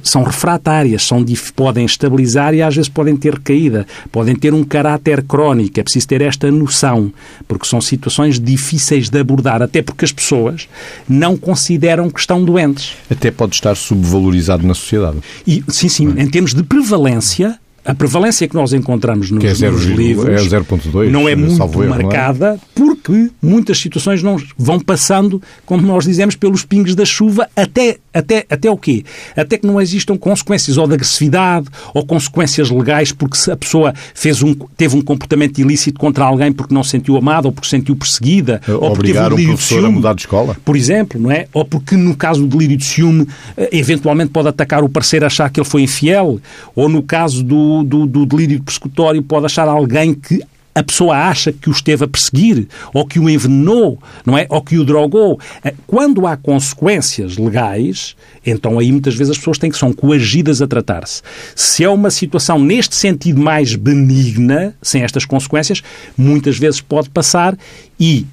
são 0.03 0.23
refratárias, 0.23 1.05
são, 1.05 1.25
podem 1.55 1.85
estabilizar 1.85 2.55
e 2.55 2.63
às 2.63 2.75
vezes 2.75 2.89
podem 2.89 3.17
ter 3.17 3.35
recaída, 3.35 3.87
podem 4.13 4.35
ter 4.37 4.53
um 4.53 4.65
caráter 4.65 5.23
crónico. 5.23 5.81
É 5.81 5.83
preciso 5.83 6.09
ter 6.09 6.21
esta 6.21 6.51
noção, 6.51 7.13
porque 7.47 7.67
são 7.67 7.81
situações 7.81 8.39
difíceis 8.39 9.09
de 9.09 9.19
abordar, 9.19 9.63
até 9.63 9.83
porque 9.83 10.05
as 10.05 10.13
pessoas 10.13 10.69
não 11.09 11.37
consideram 11.37 12.11
que 12.11 12.21
estão 12.21 12.45
doentes. 12.45 12.93
Até 13.11 13.31
pode 13.31 13.55
estar 13.55 13.75
subvalorizado 13.75 14.67
na 14.67 14.75
sociedade. 14.75 15.19
E, 15.47 15.63
sim, 15.69 15.89
sim, 15.89 16.15
é? 16.17 16.23
em 16.23 16.29
termos 16.29 16.55
de 16.55 16.63
prevalência, 16.63 17.59
a 17.89 17.95
prevalência 17.95 18.47
que 18.47 18.55
nós 18.55 18.75
encontramos 18.75 19.31
nos, 19.31 19.43
é 19.43 19.55
zero, 19.55 19.73
nos 19.73 19.87
livros 19.87 20.53
é 20.53 20.59
0.2, 20.61 21.09
não 21.09 21.27
é 21.27 21.35
muito 21.35 21.55
erro, 21.63 21.89
marcada, 21.89 22.49
não 22.49 22.55
é? 22.55 22.59
porque 22.75 23.31
muitas 23.41 23.79
situações 23.79 24.23
não 24.23 24.37
vão 24.59 24.79
passando, 24.79 25.41
como 25.65 25.87
nós 25.87 26.05
dizemos, 26.05 26.37
pelos 26.37 26.67
pingos 26.67 26.95
da 26.95 27.07
chuva 27.07 27.49
até, 27.57 27.97
até, 28.13 28.45
até 28.51 28.71
o 28.71 28.77
quê? 28.77 29.07
Até 29.35 29.57
que 29.57 29.67
não 29.67 29.81
existam 29.81 30.19
consequências 30.19 30.77
ou 30.77 30.87
de 30.87 30.93
agressividade 30.93 31.69
ou 31.95 32.05
consequências 32.05 32.71
legais 32.71 33.11
porque 33.11 33.51
a 33.51 33.57
pessoa 33.57 33.95
fez 34.13 34.43
um, 34.43 34.55
teve 34.77 34.95
um 34.95 35.01
comportamento 35.01 35.59
ilícito 35.59 35.99
contra 35.99 36.27
alguém 36.27 36.53
porque 36.53 36.75
não 36.75 36.85
se 36.85 36.91
sentiu 36.91 37.17
amada 37.17 37.49
ou 37.49 37.53
porque 37.53 37.69
se 37.69 37.77
sentiu 37.77 37.97
perseguida 37.97 38.61
ou 38.69 38.91
porque 38.91 39.15
teve 39.15 39.19
um 39.19 39.29
delírio 39.31 39.55
de 39.55 39.63
ciúme, 39.63 39.87
a 39.87 39.91
mudar 39.91 40.15
de 40.15 40.21
escola. 40.21 40.55
Por 40.63 40.77
exemplo, 40.77 41.19
não 41.19 41.33
é? 41.33 41.49
Ou 41.55 41.65
porque 41.65 41.97
no 41.97 42.15
caso 42.15 42.43
do 42.43 42.49
delírio 42.49 42.77
de 42.77 42.85
ciúme 42.85 43.27
eh, 43.57 43.71
eventualmente 43.73 44.31
pode 44.31 44.49
atacar 44.49 44.85
o 44.85 44.91
parceiro 44.91 45.25
achar 45.25 45.49
que 45.49 45.59
ele 45.59 45.67
foi 45.67 45.81
infiel 45.81 46.39
ou 46.77 46.87
no 46.87 47.03
caso 47.03 47.43
do 47.43 47.78
do, 47.83 48.07
do, 48.07 48.27
delírio 48.27 48.63
persecutório 48.63 49.23
pode 49.23 49.47
achar 49.47 49.69
alguém 49.69 50.15
que 50.15 50.43
a 50.79 50.83
pessoa 50.83 51.17
acha 51.17 51.53
que 51.53 51.69
o 51.69 51.73
esteve 51.73 52.05
a 52.05 52.09
perseguir, 52.09 52.69
ou 52.95 53.05
que 53.05 53.19
o 53.19 53.29
envenenou, 53.29 53.99
não 54.25 54.39
é? 54.39 54.47
Ou 54.49 54.63
que 54.63 54.79
o 54.79 54.85
drogou. 54.85 55.41
Eh, 55.65 55.75
quando 55.89 56.25
há 56.25 56.37
consequências 56.37 57.37
legais, 57.37 58.15
então 58.47 58.79
aí 58.79 58.93
muitas 58.93 59.17
vezes 59.17 59.33
as 59.33 59.39
pessoas 59.39 59.59
têm 59.59 59.71
que 59.71 59.77
são 59.77 59.93
coagidas 59.93 60.63
a 60.63 60.69
tratar-se. 60.69 61.21
Se 61.57 61.83
é 61.83 61.89
uma 61.89 62.11
situação 62.11 62.61
neste 62.61 62.95
sentido 62.95 63.41
mais 63.41 63.75
benigna, 63.75 64.73
sem 64.81 65.03
estas 65.03 65.25
consequências, 65.25 65.83
muitas 66.17 66.57
vezes 66.57 66.81
pode 66.81 67.11
passar 67.11 67.59
e 67.99 68.25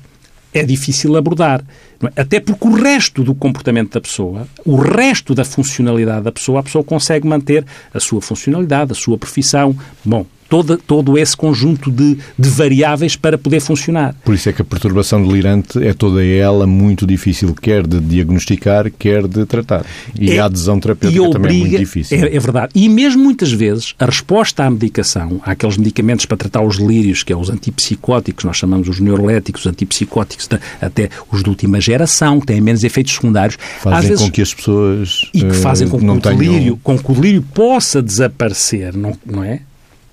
é 0.56 0.64
difícil 0.64 1.16
abordar. 1.16 1.64
É? 2.02 2.22
Até 2.22 2.40
porque 2.40 2.68
o 2.68 2.74
resto 2.74 3.24
do 3.24 3.36
comportamento 3.36 3.94
da 3.94 4.02
pessoa, 4.02 4.48
o 4.66 4.76
resto 4.76 5.36
da 5.36 5.44
funcionalidade 5.44 6.24
da 6.24 6.32
pessoa, 6.32 6.62
a 6.62 6.64
pessoa 6.64 6.84
consegue 6.84 7.28
manter 7.28 7.66
a 7.94 8.00
sua 8.00 8.22
funcionalidade, 8.22 8.92
a 8.92 8.96
sua 8.96 9.18
profissão. 9.18 9.76
Bom, 10.04 10.26
todo, 10.50 10.78
todo 10.78 11.18
esse 11.18 11.36
conjunto 11.36 11.92
de, 11.92 12.18
de, 12.38 12.50
variáveis 12.50 13.16
para 13.16 13.38
poder 13.38 13.60
funcionar. 13.60 14.16
Por 14.24 14.34
isso 14.34 14.50
é 14.50 14.54
que 14.54 14.62
a 14.62 14.66
perturbação 14.66 15.26
delirante 15.26 15.84
é 15.84 15.94
toda 15.94 16.24
ela 16.26 16.68
muito 16.68 17.06
difícil, 17.06 17.54
quer 17.54 17.86
de 17.86 18.00
diagnosticar, 18.00 18.92
quer 18.92 19.28
de 19.28 19.46
tratar. 19.46 19.86
E 20.20 20.32
é, 20.32 20.40
a 20.40 20.46
adesão 20.46 20.80
terapêutica 20.80 21.22
obriga, 21.22 21.40
também 21.40 21.58
é 21.58 21.68
muito 21.68 21.78
difícil. 21.78 22.18
É, 22.18 22.36
é, 22.36 22.40
verdade. 22.40 22.72
E 22.76 22.88
mesmo 22.88 23.24
muitas 23.24 23.52
vezes 23.52 23.94
a 24.00 24.06
resposta 24.06 24.64
à 24.64 24.70
medicação, 24.70 25.42
àqueles 25.44 25.78
medicamentos 25.78 26.26
para 26.26 26.38
tratar 26.38 26.62
os 26.62 26.78
delírios, 26.78 27.24
que 27.24 27.34
é 27.34 27.38
os 27.38 27.50
antipsicóticos, 27.50 28.46
nós 28.46 28.58
chamamos 28.58 28.88
os 28.88 29.00
neuroléticos, 29.00 29.62
os 29.62 29.68
antipsicóticos, 29.68 30.48
até 30.82 31.10
os 31.32 31.44
de 31.44 31.50
última 31.50 31.82
geração, 31.82 32.40
que 32.40 32.48
têm 32.48 32.62
menos 32.62 32.84
efeitos 32.84 33.14
secundários. 33.14 33.58
Fazem 33.82 34.00
às 34.00 34.06
vezes, 34.06 34.26
com 34.26 34.32
que 34.32 34.42
as 34.42 34.54
pessoas. 34.54 35.22
E 35.34 35.44
que 35.44 35.54
fazem 35.54 35.88
com 35.88 36.00
que, 36.00 36.06
o 36.06 36.20
delírio, 36.20 36.60
tenham... 36.60 36.80
com 36.84 36.98
que 36.98 37.12
o 37.12 37.16
delírio 37.16 37.42
possa 37.54 38.02
desaparecer, 38.02 38.96
não, 38.96 39.18
não 39.26 39.44
é? 39.44 39.62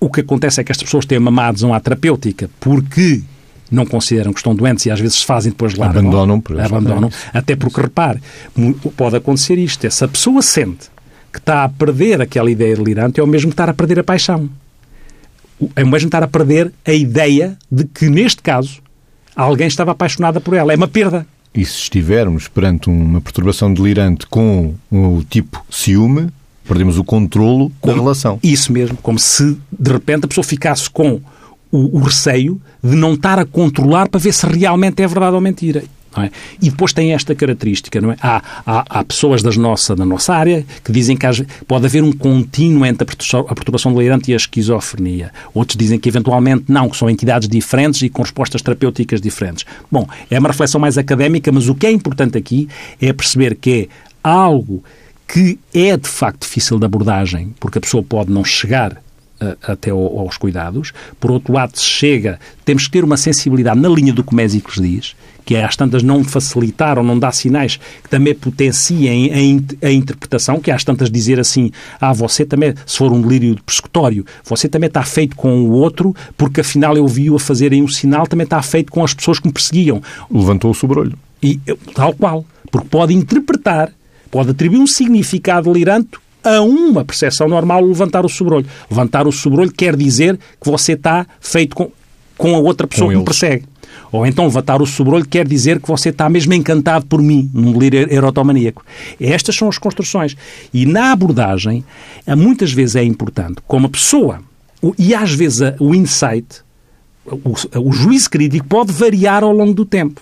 O 0.03 0.09
que 0.09 0.19
acontece 0.19 0.59
é 0.59 0.65
que 0.65 0.71
estas 0.73 0.83
pessoas 0.83 1.05
têm 1.05 1.17
uma 1.17 1.47
adesão 1.47 1.73
à 1.73 1.79
terapêutica 1.79 2.49
porque 2.59 3.21
não 3.71 3.85
consideram 3.85 4.33
que 4.33 4.39
estão 4.39 4.53
doentes 4.53 4.85
e 4.85 4.91
às 4.91 4.99
vezes 4.99 5.21
fazem 5.21 5.49
depois 5.49 5.75
lá. 5.75 5.89
Abandonam, 5.89 6.41
por 6.41 6.59
abandonam. 6.59 7.09
até 7.33 7.55
porque 7.55 7.79
repare 7.79 8.19
pode 8.97 9.15
acontecer 9.15 9.57
isto. 9.57 9.89
Se 9.89 10.03
a 10.03 10.07
pessoa 10.09 10.41
sente 10.41 10.91
que 11.31 11.39
está 11.39 11.63
a 11.63 11.69
perder 11.69 12.21
aquela 12.21 12.51
ideia 12.51 12.75
delirante 12.75 13.21
é 13.21 13.23
o 13.23 13.27
mesmo 13.27 13.49
que 13.49 13.53
estar 13.53 13.69
a 13.69 13.73
perder 13.73 13.99
a 13.99 14.03
paixão. 14.03 14.49
É 15.73 15.85
o 15.85 15.87
mesmo 15.87 16.09
estar 16.09 16.21
a 16.21 16.27
perder 16.27 16.73
a 16.85 16.91
ideia 16.91 17.57
de 17.71 17.85
que 17.85 18.09
neste 18.09 18.41
caso 18.41 18.81
alguém 19.33 19.67
estava 19.67 19.91
apaixonada 19.91 20.41
por 20.41 20.53
ela. 20.53 20.73
É 20.73 20.75
uma 20.75 20.89
perda. 20.89 21.25
E 21.55 21.63
se 21.63 21.77
estivermos 21.77 22.49
perante 22.49 22.89
uma 22.89 23.21
perturbação 23.21 23.73
delirante 23.73 24.27
com 24.27 24.73
o 24.91 25.23
tipo 25.29 25.65
ciúme 25.69 26.27
Perdemos 26.65 26.97
o 26.97 27.03
controlo 27.03 27.71
como, 27.81 27.95
da 27.95 28.01
relação. 28.01 28.39
Isso 28.41 28.71
mesmo, 28.71 28.97
como 28.97 29.19
se 29.19 29.57
de 29.71 29.91
repente 29.91 30.25
a 30.25 30.27
pessoa 30.27 30.43
ficasse 30.43 30.89
com 30.89 31.21
o, 31.71 31.97
o 31.97 32.01
receio 32.01 32.61
de 32.83 32.95
não 32.95 33.13
estar 33.13 33.39
a 33.39 33.45
controlar 33.45 34.07
para 34.07 34.19
ver 34.19 34.33
se 34.33 34.45
realmente 34.45 35.01
é 35.01 35.07
verdade 35.07 35.35
ou 35.35 35.41
mentira. 35.41 35.83
É? 36.15 36.29
E 36.61 36.69
depois 36.69 36.93
tem 36.93 37.13
esta 37.13 37.33
característica, 37.33 37.99
não 37.99 38.11
é? 38.11 38.17
Há, 38.21 38.41
há, 38.65 38.85
há 38.99 39.03
pessoas 39.03 39.41
das 39.41 39.57
nossa, 39.57 39.95
da 39.95 40.05
nossa 40.05 40.33
área 40.33 40.63
que 40.83 40.91
dizem 40.91 41.17
que 41.17 41.25
pode 41.67 41.85
haver 41.85 42.03
um 42.03 42.11
contínuo 42.11 42.85
entre 42.85 43.03
a 43.03 43.55
perturbação 43.55 43.93
delirante 43.93 44.29
e 44.29 44.33
a 44.33 44.37
esquizofrenia. 44.37 45.31
Outros 45.53 45.75
dizem 45.75 45.97
que 45.97 46.07
eventualmente 46.07 46.65
não, 46.67 46.87
que 46.87 46.97
são 46.97 47.09
entidades 47.09 47.47
diferentes 47.47 48.03
e 48.03 48.09
com 48.09 48.21
respostas 48.21 48.61
terapêuticas 48.61 49.19
diferentes. 49.19 49.65
Bom, 49.91 50.07
é 50.29 50.37
uma 50.37 50.49
reflexão 50.49 50.79
mais 50.79 50.99
académica, 50.99 51.51
mas 51.51 51.67
o 51.67 51.73
que 51.73 51.87
é 51.87 51.91
importante 51.91 52.37
aqui 52.37 52.67
é 53.01 53.11
perceber 53.11 53.55
que 53.55 53.71
é 53.71 53.87
algo 54.23 54.83
que 55.33 55.57
é 55.73 55.97
de 55.97 56.07
facto 56.07 56.41
difícil 56.41 56.77
de 56.77 56.85
abordagem, 56.85 57.55
porque 57.59 57.79
a 57.79 57.81
pessoa 57.81 58.03
pode 58.03 58.31
não 58.31 58.45
chegar 58.45 59.01
até 59.63 59.89
aos 59.89 60.37
cuidados. 60.37 60.93
Por 61.19 61.31
outro 61.31 61.53
lado, 61.53 61.75
se 61.75 61.83
chega, 61.83 62.39
temos 62.63 62.85
que 62.85 62.91
ter 62.91 63.03
uma 63.03 63.17
sensibilidade 63.17 63.79
na 63.79 63.89
linha 63.89 64.13
do 64.13 64.23
que 64.23 64.31
o 64.31 64.35
médico 64.35 64.71
diz, 64.79 65.15
que 65.43 65.55
é 65.55 65.63
às 65.63 65.75
tantas 65.75 66.03
não 66.03 66.23
facilitar 66.23 66.99
ou 66.99 67.03
não 67.03 67.17
dar 67.17 67.31
sinais 67.31 67.77
que 68.03 68.09
também 68.09 68.35
potenciem 68.35 69.67
a, 69.81 69.91
interpretação, 69.91 70.59
que 70.59 70.69
é 70.69 70.73
às 70.75 70.83
tantas 70.83 71.09
dizer 71.09 71.39
assim, 71.39 71.71
ah, 71.99 72.13
você 72.13 72.45
também, 72.45 72.75
se 72.85 72.95
for 72.95 73.11
um 73.11 73.19
delírio 73.19 73.57
persecutório, 73.65 74.23
você 74.45 74.69
também 74.69 74.87
está 74.87 75.01
feito 75.01 75.35
com 75.35 75.63
o 75.63 75.71
outro, 75.71 76.15
porque 76.37 76.61
afinal 76.61 76.95
eu 76.95 77.07
vi-o 77.07 77.35
a 77.35 77.39
fazerem 77.39 77.81
um 77.81 77.87
sinal, 77.87 78.27
também 78.27 78.45
está 78.45 78.61
feito 78.61 78.91
com 78.91 79.03
as 79.03 79.15
pessoas 79.15 79.39
que 79.39 79.47
me 79.47 79.53
perseguiam. 79.53 79.99
Levantou 80.31 80.69
o 80.69 80.75
sobrolho. 80.75 81.17
E, 81.41 81.59
tal 81.95 82.13
qual. 82.13 82.45
Porque 82.71 82.87
pode 82.87 83.13
interpretar, 83.13 83.91
pode 84.33 84.49
atribuir 84.49 84.79
um 84.79 84.87
significado 84.87 85.71
delirante 85.71 86.17
a 86.43 86.59
uma 86.59 87.05
percepção 87.05 87.47
normal 87.47 87.85
levantar 87.85 88.25
o 88.25 88.29
sobrolho. 88.29 88.65
Levantar 88.89 89.27
o 89.27 89.31
sobrolho 89.31 89.71
quer 89.71 89.95
dizer 89.95 90.39
que 90.59 90.71
você 90.71 90.93
está 90.93 91.27
feito 91.39 91.75
com, 91.75 91.91
com 92.35 92.55
a 92.55 92.57
outra 92.57 92.87
pessoa 92.87 93.11
que 93.11 93.17
me 93.19 93.23
persegue. 93.23 93.65
Ou 94.11 94.25
então 94.25 94.45
levantar 94.45 94.81
o 94.81 94.87
sobrolho 94.87 95.23
quer 95.23 95.47
dizer 95.47 95.79
que 95.79 95.87
você 95.87 96.09
está 96.09 96.27
mesmo 96.31 96.51
encantado 96.51 97.05
por 97.05 97.21
mim, 97.21 97.47
num 97.53 97.73
delírio 97.73 98.11
erotomaníaco. 98.11 98.83
Estas 99.21 99.55
são 99.55 99.69
as 99.69 99.77
construções. 99.77 100.35
E 100.73 100.83
na 100.87 101.11
abordagem, 101.11 101.85
muitas 102.35 102.73
vezes 102.73 102.95
é 102.95 103.03
importante, 103.03 103.57
como 103.67 103.85
a 103.85 103.89
pessoa, 103.89 104.41
e 104.97 105.13
às 105.13 105.31
vezes 105.31 105.61
o 105.79 105.93
insight, 105.93 106.47
o, 107.23 107.53
o 107.87 107.93
juízo 107.93 108.31
crítico 108.31 108.65
pode 108.65 108.91
variar 108.91 109.43
ao 109.43 109.51
longo 109.51 109.75
do 109.75 109.85
tempo. 109.85 110.21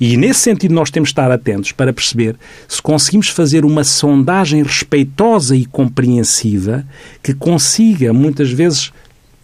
E 0.00 0.16
nesse 0.16 0.40
sentido 0.40 0.74
nós 0.74 0.90
temos 0.90 1.08
de 1.08 1.12
estar 1.12 1.30
atentos 1.30 1.72
para 1.72 1.92
perceber 1.92 2.36
se 2.68 2.80
conseguimos 2.80 3.28
fazer 3.28 3.64
uma 3.64 3.84
sondagem 3.84 4.62
respeitosa 4.62 5.56
e 5.56 5.64
compreensiva 5.66 6.84
que 7.22 7.34
consiga, 7.34 8.12
muitas 8.12 8.50
vezes, 8.50 8.92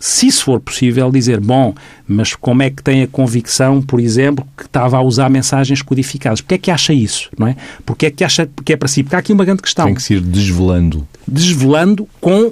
se 0.01 0.27
isso 0.27 0.45
for 0.45 0.59
possível, 0.59 1.11
dizer, 1.11 1.39
bom, 1.41 1.75
mas 2.09 2.35
como 2.35 2.63
é 2.63 2.71
que 2.71 2.83
tem 2.83 3.03
a 3.03 3.07
convicção, 3.07 3.83
por 3.83 4.01
exemplo, 4.01 4.47
que 4.57 4.65
estava 4.65 4.97
a 4.97 5.03
usar 5.03 5.29
mensagens 5.29 5.83
codificadas? 5.83 6.41
Porquê 6.41 6.55
é 6.55 6.59
que 6.59 6.71
acha 6.71 6.95
isso, 6.95 7.29
não 7.39 7.47
é? 7.47 7.57
Porquê 7.85 8.07
é 8.07 8.11
que 8.11 8.25
acha 8.25 8.49
que 8.65 8.73
é 8.73 8.77
para 8.77 8.89
si? 8.89 9.03
Porque 9.03 9.15
há 9.15 9.19
aqui 9.19 9.33
uma 9.33 9.45
grande 9.45 9.61
questão. 9.61 9.85
Tem 9.85 9.95
que 9.95 10.03
se 10.03 10.15
ir 10.15 10.23
desvelando. 10.23 11.07
Desvelando 11.29 12.09
com... 12.19 12.51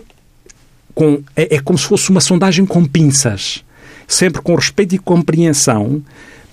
com 0.94 1.22
é, 1.34 1.56
é 1.56 1.60
como 1.60 1.78
se 1.78 1.86
fosse 1.86 2.10
uma 2.10 2.20
sondagem 2.20 2.66
com 2.66 2.84
pinças. 2.84 3.64
Sempre 4.06 4.42
com 4.42 4.54
respeito 4.54 4.94
e 4.94 4.98
compreensão, 4.98 6.02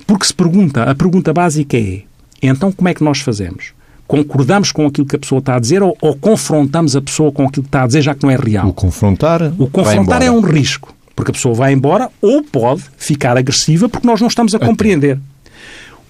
porque 0.05 0.25
se 0.25 0.33
pergunta, 0.33 0.83
a 0.83 0.95
pergunta 0.95 1.33
básica 1.33 1.77
é, 1.77 2.03
então 2.41 2.71
como 2.71 2.87
é 2.89 2.93
que 2.93 3.03
nós 3.03 3.19
fazemos? 3.19 3.73
concordamos 4.07 4.71
com 4.71 4.85
aquilo 4.85 5.07
que 5.07 5.15
a 5.15 5.19
pessoa 5.19 5.39
está 5.39 5.55
a 5.55 5.59
dizer 5.59 5.81
ou, 5.81 5.97
ou, 5.99 6.15
confrontamos 6.15 6.95
a 6.95 7.01
pessoa 7.01 7.31
com 7.31 7.43
aquilo 7.43 7.63
que 7.63 7.69
está 7.69 7.83
a 7.83 7.87
dizer, 7.87 8.01
já 8.01 8.13
que 8.13 8.23
não 8.23 8.31
é 8.31 8.35
real? 8.35 8.67
O 8.67 8.73
confrontar. 8.73 9.53
O 9.57 9.67
confrontar 9.67 10.21
é 10.21 10.29
um 10.29 10.41
risco, 10.41 10.93
porque 11.15 11.31
a 11.31 11.33
pessoa 11.33 11.55
vai 11.55 11.73
embora 11.73 12.09
ou 12.21 12.43
pode 12.43 12.83
ficar 12.97 13.37
agressiva 13.37 13.89
porque 13.89 14.07
nós 14.07 14.21
não 14.21 14.27
estamos 14.27 14.53
a 14.53 14.59
compreender. 14.59 15.19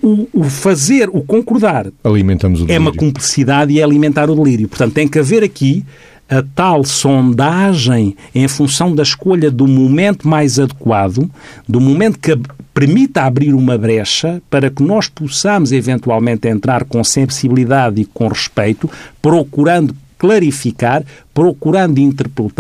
O, 0.03 0.27
o, 0.33 0.43
fazer, 0.43 1.09
o 1.09 1.21
concordar, 1.21 1.87
alimentamos 2.03 2.61
o 2.61 2.65
delírio. 2.65 2.77
é 2.77 2.79
uma 2.79 2.93
cumplicidade 2.93 3.73
e 3.73 3.79
é 3.79 3.83
alimentar 3.83 4.29
o 4.29 4.35
delírio. 4.35 4.67
Portanto, 4.67 4.93
tem 4.93 5.07
que 5.07 5.17
haver 5.17 5.41
aqui 5.41 5.83
a 6.29 6.43
tal 6.55 6.83
sondagem 6.83 8.15
em 8.33 8.47
função 8.47 8.93
da 8.95 9.03
escolha 9.03 9.51
do 9.51 9.67
momento 9.67 10.27
mais 10.27 10.59
adequado, 10.59 11.29
do 11.67 11.79
momento 11.79 12.19
que 12.19 12.37
permita 12.73 13.23
abrir 13.23 13.53
uma 13.53 13.77
brecha 13.77 14.41
para 14.49 14.69
que 14.69 14.83
nós 14.83 15.07
possamos 15.07 15.71
eventualmente 15.71 16.47
entrar 16.47 16.83
com 16.83 17.03
sensibilidade 17.03 18.01
e 18.01 18.05
com 18.05 18.27
respeito, 18.27 18.89
procurando 19.21 19.95
clarificar, 20.17 21.03
procurando 21.33 21.99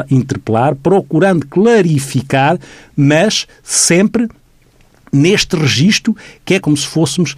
interpelar, 0.09 0.75
procurando 0.75 1.45
clarificar, 1.47 2.59
mas 2.95 3.47
sempre 3.63 4.29
neste 5.11 5.55
registro 5.55 6.15
que 6.43 6.55
é 6.55 6.59
como 6.59 6.77
se 6.77 6.85
fôssemos 6.85 7.35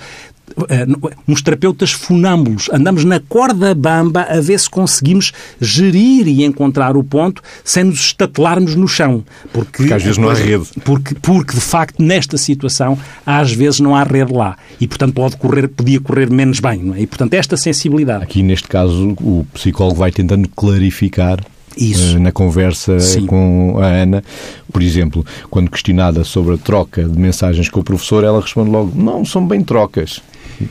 uns 1.27 1.41
terapeutas 1.41 1.91
funâmbulos. 1.91 2.69
Andamos 2.71 3.03
na 3.03 3.19
corda 3.19 3.75
bamba 3.75 4.21
a 4.29 4.39
ver 4.39 4.59
se 4.59 4.69
conseguimos 4.69 5.31
gerir 5.59 6.27
e 6.27 6.43
encontrar 6.43 6.95
o 6.95 7.03
ponto 7.03 7.41
sem 7.63 7.83
nos 7.83 7.99
estatelarmos 7.99 8.75
no 8.75 8.87
chão. 8.87 9.23
Porque, 9.51 9.77
porque 9.77 9.93
às 9.93 10.03
vezes 10.03 10.17
não 10.17 10.29
há 10.29 10.33
rede. 10.33 10.65
Porque, 10.83 11.15
porque, 11.15 11.53
de 11.53 11.61
facto, 11.61 12.01
nesta 12.01 12.37
situação, 12.37 12.97
às 13.25 13.51
vezes 13.51 13.79
não 13.79 13.95
há 13.95 14.03
rede 14.03 14.33
lá. 14.33 14.57
E, 14.79 14.87
portanto, 14.87 15.13
pode 15.13 15.37
correr, 15.37 15.67
podia 15.67 15.99
correr 15.99 16.29
menos 16.29 16.59
bem. 16.59 16.93
É? 16.95 17.01
E, 17.01 17.07
portanto, 17.07 17.33
esta 17.33 17.57
sensibilidade. 17.57 18.23
Aqui, 18.23 18.41
neste 18.41 18.67
caso, 18.67 19.15
o 19.21 19.45
psicólogo 19.53 19.99
vai 19.99 20.11
tentando 20.11 20.47
clarificar 20.49 21.39
isso. 21.77 22.17
Eh, 22.17 22.19
na 22.19 22.31
conversa 22.31 22.99
Sim. 22.99 23.25
com 23.25 23.77
a 23.79 23.85
Ana. 23.85 24.23
Por 24.71 24.81
exemplo, 24.81 25.25
quando 25.49 25.71
questionada 25.71 26.23
sobre 26.23 26.55
a 26.55 26.57
troca 26.57 27.03
de 27.03 27.17
mensagens 27.17 27.69
com 27.69 27.79
o 27.79 27.83
professor, 27.83 28.23
ela 28.23 28.41
responde 28.41 28.69
logo: 28.69 28.91
não, 28.95 29.23
são 29.23 29.45
bem 29.45 29.63
trocas. 29.63 30.21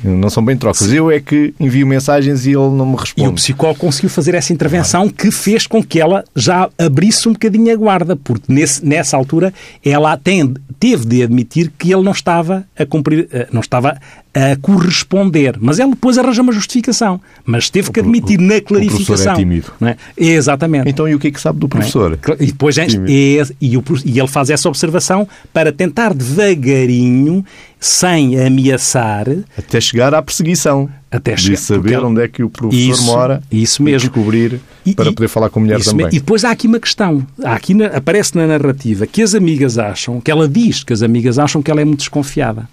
Não 0.02 0.28
são 0.28 0.44
bem 0.44 0.56
trocas. 0.56 0.92
Eu 0.92 1.10
é 1.10 1.20
que 1.20 1.54
envio 1.60 1.86
mensagens 1.86 2.46
e 2.46 2.50
ele 2.50 2.70
não 2.70 2.86
me 2.86 2.96
responde. 2.96 3.28
E 3.28 3.30
o 3.30 3.34
psicólogo 3.34 3.78
conseguiu 3.78 4.10
fazer 4.10 4.34
essa 4.34 4.52
intervenção 4.52 5.08
que 5.08 5.30
fez 5.30 5.66
com 5.66 5.82
que 5.82 6.00
ela 6.00 6.24
já 6.34 6.68
abrisse 6.78 7.28
um 7.28 7.32
bocadinho 7.32 7.72
a 7.72 7.76
guarda, 7.76 8.16
porque 8.16 8.52
nesse, 8.52 8.84
nessa 8.84 9.16
altura 9.16 9.52
ela 9.84 10.16
tem, 10.16 10.54
teve 10.80 11.06
de 11.06 11.22
admitir 11.22 11.70
que 11.78 11.92
ele 11.92 12.02
não 12.02 12.12
estava 12.12 12.64
a 12.78 12.84
cumprir, 12.84 13.28
eh, 13.30 13.46
não 13.52 13.60
estava 13.60 13.96
a 14.36 14.56
corresponder. 14.60 15.56
Mas 15.58 15.78
ela 15.78 15.90
depois 15.90 16.18
arranja 16.18 16.42
uma 16.42 16.52
justificação. 16.52 17.20
Mas 17.44 17.70
teve 17.70 17.90
que 17.90 18.00
admitir 18.00 18.38
na 18.38 18.60
clarificação. 18.60 19.02
O 19.02 19.06
professor 19.06 19.32
é 19.32 19.34
tímido. 19.34 19.72
É? 19.80 19.96
Exatamente. 20.16 20.88
Então, 20.96 21.06
e 21.06 21.14
o 21.14 21.18
que 21.18 21.28
é 21.28 21.30
que 21.30 21.38
sabe 21.38 21.58
do 21.58 21.68
professor? 21.68 22.18
É? 22.26 22.42
E 22.42 22.46
depois 22.46 22.78
é, 22.78 22.86
e, 23.06 23.38
e, 23.60 23.74
e 24.04 24.18
ele 24.18 24.28
faz 24.28 24.48
essa 24.48 24.66
observação 24.66 25.28
para 25.52 25.70
tentar 25.70 26.14
devagarinho, 26.14 27.44
sem 27.78 28.40
ameaçar... 28.40 29.26
Até 29.58 29.78
chegar 29.78 30.14
à 30.14 30.22
perseguição. 30.22 30.88
Até 31.10 31.36
chegar, 31.36 31.54
de 31.54 31.60
saber 31.60 31.98
onde 32.02 32.22
é 32.22 32.28
que 32.28 32.42
o 32.42 32.48
professor 32.48 32.90
isso, 32.90 33.04
mora. 33.04 33.42
Isso 33.52 33.82
mesmo. 33.82 34.06
E 34.06 34.08
descobrir 34.08 34.60
e, 34.86 34.94
para 34.94 35.12
poder 35.12 35.28
falar 35.28 35.50
com 35.50 35.60
a 35.60 35.62
mulher 35.62 35.82
também. 35.82 36.06
E 36.06 36.18
depois 36.18 36.44
há 36.44 36.50
aqui 36.50 36.66
uma 36.66 36.80
questão. 36.80 37.26
Há 37.44 37.52
aqui 37.52 37.74
na, 37.74 37.86
aparece 37.88 38.34
na 38.34 38.46
narrativa 38.46 39.06
que 39.06 39.22
as 39.22 39.34
amigas 39.34 39.76
acham, 39.78 40.18
que 40.18 40.30
ela 40.30 40.48
diz 40.48 40.82
que 40.82 40.94
as 40.94 41.02
amigas 41.02 41.38
acham 41.38 41.62
que 41.62 41.70
ela 41.70 41.82
é 41.82 41.84
muito 41.84 42.00
desconfiada. 42.00 42.66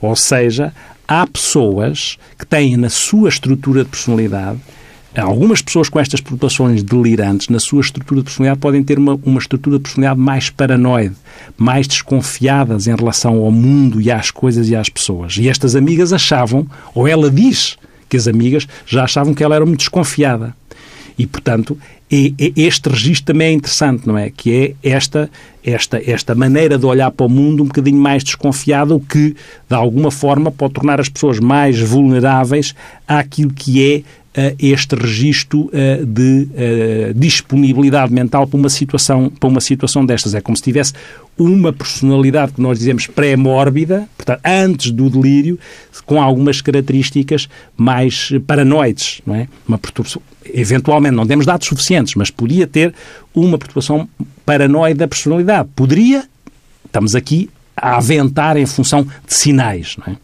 Ou 0.00 0.14
seja, 0.14 0.72
há 1.08 1.26
pessoas 1.26 2.18
que 2.38 2.46
têm 2.46 2.76
na 2.76 2.88
sua 2.88 3.28
estrutura 3.28 3.82
de 3.82 3.90
personalidade 3.90 4.60
Algumas 5.16 5.62
pessoas 5.62 5.88
com 5.88 6.00
estas 6.00 6.20
perturbações 6.20 6.82
delirantes, 6.82 7.48
na 7.48 7.60
sua 7.60 7.80
estrutura 7.80 8.20
de 8.20 8.24
personalidade, 8.24 8.60
podem 8.60 8.82
ter 8.82 8.98
uma, 8.98 9.18
uma 9.22 9.38
estrutura 9.38 9.76
de 9.76 9.82
personalidade 9.82 10.20
mais 10.20 10.50
paranoide, 10.50 11.14
mais 11.56 11.86
desconfiadas 11.86 12.88
em 12.88 12.96
relação 12.96 13.38
ao 13.38 13.50
mundo 13.52 14.00
e 14.00 14.10
às 14.10 14.30
coisas 14.32 14.68
e 14.68 14.74
às 14.74 14.88
pessoas. 14.88 15.36
E 15.36 15.48
estas 15.48 15.76
amigas 15.76 16.12
achavam, 16.12 16.66
ou 16.94 17.06
ela 17.06 17.30
diz 17.30 17.76
que 18.08 18.16
as 18.16 18.26
amigas 18.26 18.66
já 18.86 19.04
achavam 19.04 19.34
que 19.34 19.44
ela 19.44 19.54
era 19.54 19.64
muito 19.64 19.80
desconfiada. 19.80 20.54
E, 21.16 21.28
portanto, 21.28 21.78
este 22.10 22.88
registro 22.88 23.32
também 23.32 23.48
é 23.48 23.52
interessante, 23.52 24.06
não 24.06 24.18
é? 24.18 24.30
Que 24.30 24.76
é 24.82 24.88
esta, 24.88 25.30
esta, 25.64 26.02
esta 26.04 26.34
maneira 26.34 26.76
de 26.76 26.84
olhar 26.86 27.10
para 27.12 27.26
o 27.26 27.28
mundo 27.28 27.62
um 27.62 27.66
bocadinho 27.66 27.98
mais 27.98 28.24
desconfiada, 28.24 28.94
o 28.94 29.00
que, 29.00 29.36
de 29.68 29.74
alguma 29.74 30.10
forma, 30.10 30.50
pode 30.50 30.74
tornar 30.74 31.00
as 31.00 31.08
pessoas 31.08 31.38
mais 31.38 31.78
vulneráveis 31.80 32.74
àquilo 33.06 33.52
que 33.52 33.94
é 33.94 34.02
este 34.58 34.96
registro 34.96 35.70
de 36.06 36.48
disponibilidade 37.14 38.12
mental 38.12 38.46
para 38.46 38.58
uma 38.58 38.68
situação 38.68 39.30
para 39.30 39.48
uma 39.48 39.60
situação 39.60 40.04
destas 40.04 40.34
é 40.34 40.40
como 40.40 40.56
se 40.56 40.62
tivesse 40.62 40.92
uma 41.38 41.72
personalidade 41.72 42.52
que 42.52 42.60
nós 42.60 42.78
dizemos 42.78 43.06
pré-mórbida, 43.06 44.08
portanto 44.16 44.40
antes 44.44 44.90
do 44.90 45.08
delírio, 45.08 45.58
com 46.04 46.20
algumas 46.20 46.60
características 46.60 47.48
mais 47.76 48.30
paranoides, 48.46 49.20
não 49.26 49.34
é? 49.34 49.48
Uma 49.66 49.78
perturbação, 49.78 50.20
eventualmente 50.52 51.14
não 51.14 51.26
temos 51.26 51.46
dados 51.46 51.66
suficientes, 51.66 52.14
mas 52.14 52.30
podia 52.30 52.66
ter 52.66 52.92
uma 53.34 53.56
perturbação 53.56 54.08
paranoide 54.44 54.98
da 54.98 55.08
personalidade. 55.08 55.68
Poderia, 55.74 56.24
estamos 56.84 57.14
aqui 57.14 57.48
a 57.76 57.96
aventar 57.96 58.56
em 58.56 58.66
função 58.66 59.02
de 59.02 59.34
sinais, 59.34 59.96
não 59.96 60.12
é? 60.12 60.16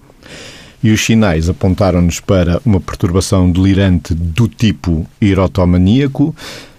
E 0.82 0.90
os 0.90 1.04
sinais 1.04 1.48
apontaram-nos 1.48 2.20
para 2.20 2.60
uma 2.64 2.80
perturbação 2.80 3.50
delirante 3.50 4.14
do 4.14 4.48
tipo 4.48 5.06
erotomaníaco. 5.20 6.34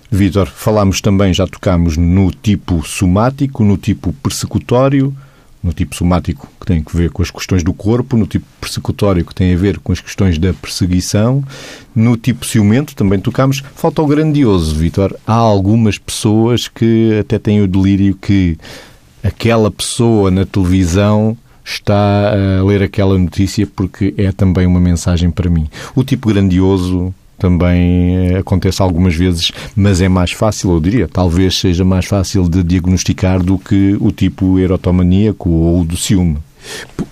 Vítor, 0.09 0.47
falámos 0.47 0.99
também, 0.99 1.33
já 1.33 1.47
tocámos 1.47 1.95
no 1.95 2.31
tipo 2.31 2.85
somático, 2.85 3.63
no 3.63 3.77
tipo 3.77 4.11
persecutório, 4.13 5.15
no 5.63 5.71
tipo 5.71 5.95
somático 5.95 6.49
que 6.59 6.65
tem 6.65 6.83
a 6.85 6.97
ver 6.97 7.11
com 7.11 7.21
as 7.21 7.29
questões 7.29 7.63
do 7.63 7.73
corpo, 7.73 8.17
no 8.17 8.25
tipo 8.25 8.45
persecutório 8.59 9.23
que 9.23 9.33
tem 9.33 9.53
a 9.53 9.57
ver 9.57 9.79
com 9.79 9.91
as 9.91 10.01
questões 10.01 10.37
da 10.37 10.53
perseguição, 10.53 11.43
no 11.95 12.17
tipo 12.17 12.45
ciumento 12.45 12.95
também 12.95 13.19
tocámos. 13.19 13.63
Falta 13.75 14.01
o 14.01 14.07
grandioso, 14.07 14.75
Vítor. 14.75 15.15
Há 15.25 15.33
algumas 15.33 15.97
pessoas 15.97 16.67
que 16.67 17.19
até 17.19 17.37
têm 17.37 17.61
o 17.61 17.67
delírio 17.67 18.15
que 18.15 18.57
aquela 19.23 19.69
pessoa 19.69 20.31
na 20.31 20.45
televisão 20.45 21.37
está 21.71 22.33
a 22.33 22.63
ler 22.63 22.83
aquela 22.83 23.17
notícia 23.17 23.67
porque 23.67 24.13
é 24.17 24.31
também 24.31 24.65
uma 24.65 24.79
mensagem 24.79 25.31
para 25.31 25.49
mim. 25.49 25.69
O 25.95 26.03
tipo 26.03 26.29
grandioso 26.29 27.13
também 27.37 28.27
eh, 28.27 28.37
acontece 28.37 28.81
algumas 28.81 29.15
vezes, 29.15 29.51
mas 29.75 29.99
é 29.99 30.07
mais 30.07 30.31
fácil, 30.31 30.71
eu 30.71 30.79
diria, 30.79 31.07
talvez 31.07 31.57
seja 31.57 31.83
mais 31.83 32.05
fácil 32.05 32.47
de 32.47 32.61
diagnosticar 32.61 33.41
do 33.41 33.57
que 33.57 33.97
o 33.99 34.11
tipo 34.11 34.59
erotomaníaco 34.59 35.49
ou 35.49 35.83
do 35.83 35.97
ciúme. 35.97 36.37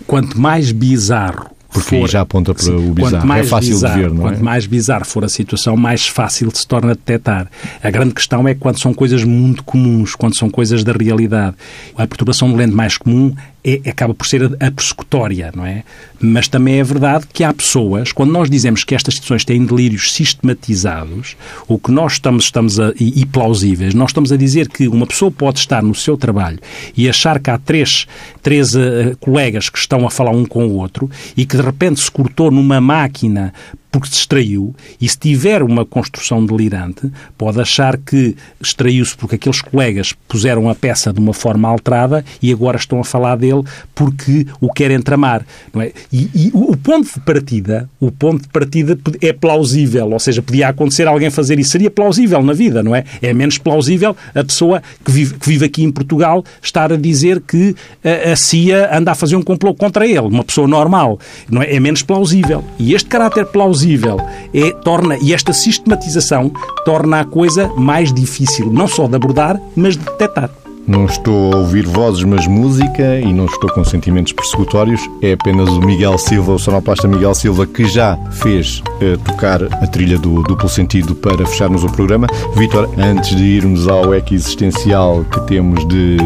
Quanto 0.06 0.40
mais 0.40 0.72
bizarro 0.72 1.50
porque 1.72 1.90
for, 1.90 1.96
aí 1.98 2.08
já 2.08 2.22
aponta 2.22 2.54
para 2.54 2.72
o 2.72 2.94
bizarro. 2.94 3.24
É 3.24 3.28
mais 3.28 3.46
é 3.46 3.50
fácil 3.50 3.72
bizarro, 3.72 3.96
de 3.96 4.02
ver, 4.02 4.12
não 4.12 4.28
é? 4.28 4.32
Quanto 4.32 4.44
mais 4.44 4.66
bizarro 4.66 5.06
for 5.06 5.24
a 5.24 5.30
situação, 5.30 5.78
mais 5.78 6.08
fácil 6.08 6.50
se 6.54 6.68
torna 6.68 6.96
detectar. 6.96 7.48
A 7.82 7.92
grande 7.92 8.14
questão 8.14 8.48
é 8.48 8.56
quando 8.56 8.80
são 8.80 8.94
coisas 8.94 9.24
muito 9.24 9.64
comuns, 9.64 10.16
quando 10.16 10.36
são 10.36 10.50
coisas 10.50 10.84
da 10.84 10.94
realidade. 10.94 11.56
A 11.96 12.08
perturbação 12.08 12.50
do 12.50 12.58
lente 12.58 12.74
mais 12.74 12.98
comum 12.98 13.36
é, 13.64 13.90
acaba 13.90 14.14
por 14.14 14.26
ser 14.28 14.44
a, 14.44 14.68
a 14.68 14.72
persecutória, 14.72 15.52
não 15.56 15.66
é? 15.66 15.84
Mas 16.20 16.48
também 16.48 16.80
é 16.80 16.84
verdade 16.84 17.26
que 17.32 17.44
há 17.44 17.54
pessoas, 17.54 18.12
quando 18.12 18.32
nós 18.32 18.50
dizemos 18.50 18.84
que 18.84 18.96
estas 18.96 19.16
situações 19.16 19.46
têm 19.46 19.66
delírios 19.66 20.14
sistematizados, 20.14 21.36
o 21.68 21.78
que 21.78 21.92
nós 21.92 22.14
estamos, 22.14 22.46
estamos 22.46 22.80
a, 22.80 22.94
e, 23.00 23.22
e 23.22 23.26
plausíveis, 23.26 23.94
nós 23.94 24.10
estamos 24.12 24.32
a 24.32 24.38
dizer 24.38 24.70
que 24.70 24.88
uma 24.88 25.06
pessoa 25.06 25.32
pode 25.32 25.60
estar 25.60 25.84
no 25.84 25.96
seu 25.96 26.18
trabalho 26.18 26.60
e 26.96 27.10
achar 27.10 27.40
que 27.40 27.50
há 27.50 27.58
três, 27.58 28.08
três 28.42 28.76
uh, 28.76 29.16
colegas 29.20 29.70
que 29.70 29.78
estão 29.78 30.06
a 30.06 30.12
falar 30.12 30.32
um 30.32 30.46
com 30.46 30.66
o 30.66 30.76
outro 30.76 31.10
e 31.36 31.46
que 31.46 31.56
de 31.56 31.64
repente 31.64 32.02
se 32.02 32.12
cortou 32.12 32.52
numa 32.52 32.80
máquina 32.82 33.54
porque 33.92 34.08
se 34.08 34.16
extraiu, 34.16 34.76
e 35.02 35.10
se 35.10 35.18
tiver 35.18 35.64
uma 35.64 35.84
construção 35.84 36.46
delirante, 36.46 37.12
pode 37.38 37.60
achar 37.60 37.98
que 37.98 38.36
extraiu-se 38.62 39.18
porque 39.18 39.36
aqueles 39.36 39.62
colegas 39.62 40.14
puseram 40.28 40.70
a 40.70 40.76
peça 40.76 41.12
de 41.12 41.20
uma 41.20 41.34
forma 41.34 41.68
alterada 41.68 42.24
e 42.42 42.52
agora 42.52 42.78
estão 42.78 43.00
a 43.00 43.04
falar 43.04 43.36
dele 43.36 43.64
porque 43.96 44.46
o 44.62 44.72
querem 44.72 45.02
tramar. 45.02 45.46
Não 45.74 45.82
é? 45.82 45.92
e, 46.14 46.30
e 46.36 46.52
o 46.54 46.78
ponto 46.78 47.12
de 47.12 47.20
partida, 47.22 47.90
o 48.00 48.12
ponto 48.12 48.44
de 48.44 48.50
partida 48.50 48.98
é 49.22 49.34
plausível, 49.34 50.12
ou 50.12 50.20
seja, 50.20 50.42
podia 50.42 50.68
acontecer 50.68 51.08
alguém 51.08 51.30
fazer 51.30 51.60
isso, 51.60 51.72
seria 51.72 51.90
plausível 51.90 52.42
na 52.44 52.54
vida, 52.54 52.84
não 52.84 52.96
é? 52.96 53.04
É 53.22 53.34
menos 53.34 53.58
plausível 53.58 54.16
a 54.36 54.44
pessoa 54.44 54.84
que 55.04 55.12
vive, 55.12 55.34
que 55.36 55.48
vive 55.48 55.66
aqui 55.66 55.84
em 55.84 55.92
Portugal 55.92 56.44
estar 56.62 56.94
a 56.94 56.98
dizer 56.98 57.42
que 57.42 57.76
a, 58.04 58.32
a 58.32 58.36
CIA 58.36 58.96
anda 58.96 59.12
a 59.12 59.16
fazer 59.16 59.36
um 59.36 59.42
complô 59.42 59.74
contra 59.74 60.06
ele, 60.06 60.20
uma 60.20 60.44
pessoa 60.44 60.68
normal, 60.68 61.20
não 61.50 61.62
é? 61.62 61.74
É 61.74 61.80
menos 61.80 62.04
plausível. 62.04 62.64
E 62.78 62.94
este 62.94 63.10
caráter 63.10 63.46
plausível 63.46 63.79
plausível 63.80 64.18
é, 64.54 64.72
torna, 64.72 65.18
e 65.22 65.34
esta 65.34 65.54
sistematização 65.54 66.52
torna 66.84 67.22
a 67.22 67.26
coisa 67.26 67.70
mais 67.78 68.14
difícil, 68.14 68.72
não 68.72 68.88
só 68.88 69.08
de 69.08 69.16
abordar, 69.16 69.60
mas 69.76 69.96
de 69.96 70.04
detectar. 70.04 70.50
Não 70.88 71.06
estou 71.06 71.54
a 71.54 71.58
ouvir 71.58 71.86
vozes, 71.86 72.24
mas 72.24 72.48
música 72.48 73.20
e 73.20 73.32
não 73.32 73.46
estou 73.46 73.70
com 73.70 73.84
sentimentos 73.84 74.34
persecutórios. 74.34 75.00
É 75.22 75.34
apenas 75.34 75.70
o 75.70 75.80
Miguel 75.80 76.18
Silva, 76.18 76.54
o 76.54 76.58
sonoplasta 76.58 77.08
Miguel 77.08 77.36
Silva, 77.36 77.68
que 77.68 77.86
já 77.86 78.18
fez 78.32 78.80
uh, 78.80 79.16
tocar 79.24 79.62
a 79.62 79.86
trilha 79.86 80.18
do 80.18 80.42
duplo 80.42 80.68
sentido 80.68 81.14
para 81.14 81.46
fecharmos 81.46 81.84
o 81.84 81.92
programa. 81.92 82.26
Vitor, 82.56 82.90
antes 82.98 83.36
de 83.36 83.44
irmos 83.44 83.88
ao 83.88 84.16
eco 84.16 84.34
existencial 84.34 85.24
que 85.32 85.40
temos 85.42 85.88
de 85.88 86.18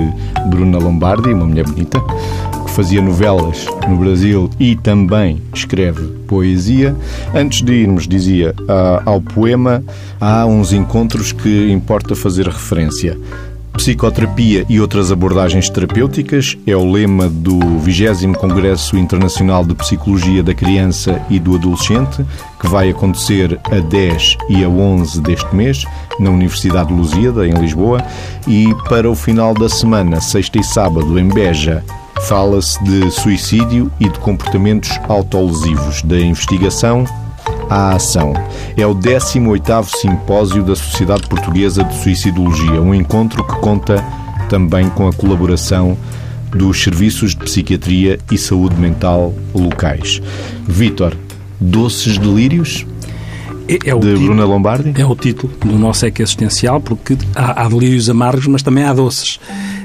Bruna 0.48 0.78
Lombardi, 0.78 1.34
uma 1.34 1.46
mulher 1.46 1.66
bonita, 1.66 2.02
fazia 2.74 3.02
novelas 3.02 3.68
no 3.88 3.98
Brasil 3.98 4.50
e 4.60 4.76
também 4.76 5.40
escreve 5.54 6.02
poesia. 6.28 6.96
Antes 7.34 7.62
de 7.62 7.72
irmos, 7.72 8.08
dizia, 8.08 8.56
ao 9.06 9.22
poema, 9.22 9.84
há 10.20 10.46
uns 10.46 10.74
encontros 10.74 11.32
que 11.32 11.72
importa 11.72 12.16
fazer 12.16 12.48
referência. 12.48 13.16
Psicoterapia 13.74 14.66
e 14.70 14.80
outras 14.80 15.12
abordagens 15.12 15.70
terapêuticas 15.70 16.58
é 16.66 16.76
o 16.76 16.92
lema 16.92 17.28
do 17.28 17.60
20 17.80 18.38
Congresso 18.38 18.98
Internacional 18.98 19.66
de 19.66 19.74
Psicologia 19.76 20.44
da 20.44 20.54
Criança 20.54 21.22
e 21.30 21.40
do 21.40 21.56
Adolescente, 21.56 22.24
que 22.60 22.68
vai 22.68 22.90
acontecer 22.90 23.60
a 23.66 23.80
10 23.80 24.38
e 24.50 24.64
a 24.64 24.70
11 24.70 25.22
deste 25.22 25.56
mês, 25.56 25.86
na 26.20 26.30
Universidade 26.30 26.90
de 26.90 26.96
Lusíada, 26.96 27.48
em 27.48 27.54
Lisboa, 27.54 28.04
e 28.48 28.74
para 28.88 29.10
o 29.10 29.16
final 29.16 29.54
da 29.56 29.70
semana, 29.70 30.22
sexta 30.22 30.60
e 30.60 30.64
sábado, 30.64 31.18
em 31.20 31.28
Beja, 31.28 31.84
Fala-se 32.24 32.82
de 32.84 33.12
suicídio 33.12 33.92
e 34.00 34.08
de 34.08 34.18
comportamentos 34.20 34.98
autolesivos, 35.10 36.02
da 36.04 36.20
investigação 36.20 37.06
à 37.70 37.96
ação. 37.96 38.34
É 38.78 38.88
o 38.88 38.96
18º 38.96 39.86
Simpósio 39.86 40.64
da 40.64 40.76
Sociedade 40.76 41.28
Portuguesa 41.28 41.84
de 41.84 41.96
Suicidologia, 42.02 42.82
um 42.82 42.96
encontro 42.96 43.44
que 43.44 43.56
conta 43.60 44.04
também 44.50 44.90
com 44.90 45.08
a 45.08 45.14
colaboração 45.14 45.98
dos 46.50 46.82
serviços 46.82 47.32
de 47.32 47.44
psiquiatria 47.44 48.20
e 48.32 48.38
saúde 48.38 48.76
mental 48.76 49.34
locais. 49.54 50.22
Vítor, 50.68 51.18
Doces 51.60 52.18
Delírios? 52.18 52.86
É, 53.68 53.74
é 53.74 53.78
de 53.78 53.80
título, 53.82 54.20
Bruna 54.20 54.46
Lombardi? 54.46 54.94
É 54.96 55.06
o 55.06 55.16
título 55.16 55.54
do 55.58 55.78
nosso 55.78 56.06
EC 56.06 56.22
existencial, 56.22 56.80
porque 56.80 57.18
há, 57.36 57.64
há 57.64 57.70
delírios 57.70 58.10
amargos, 58.10 58.48
mas 58.48 58.62
também 58.62 58.84
há 58.84 58.94
doces. 58.94 59.38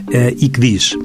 Uh, 0.09 0.35
e 0.39 0.49
que 0.49 0.61
diz: 0.61 0.97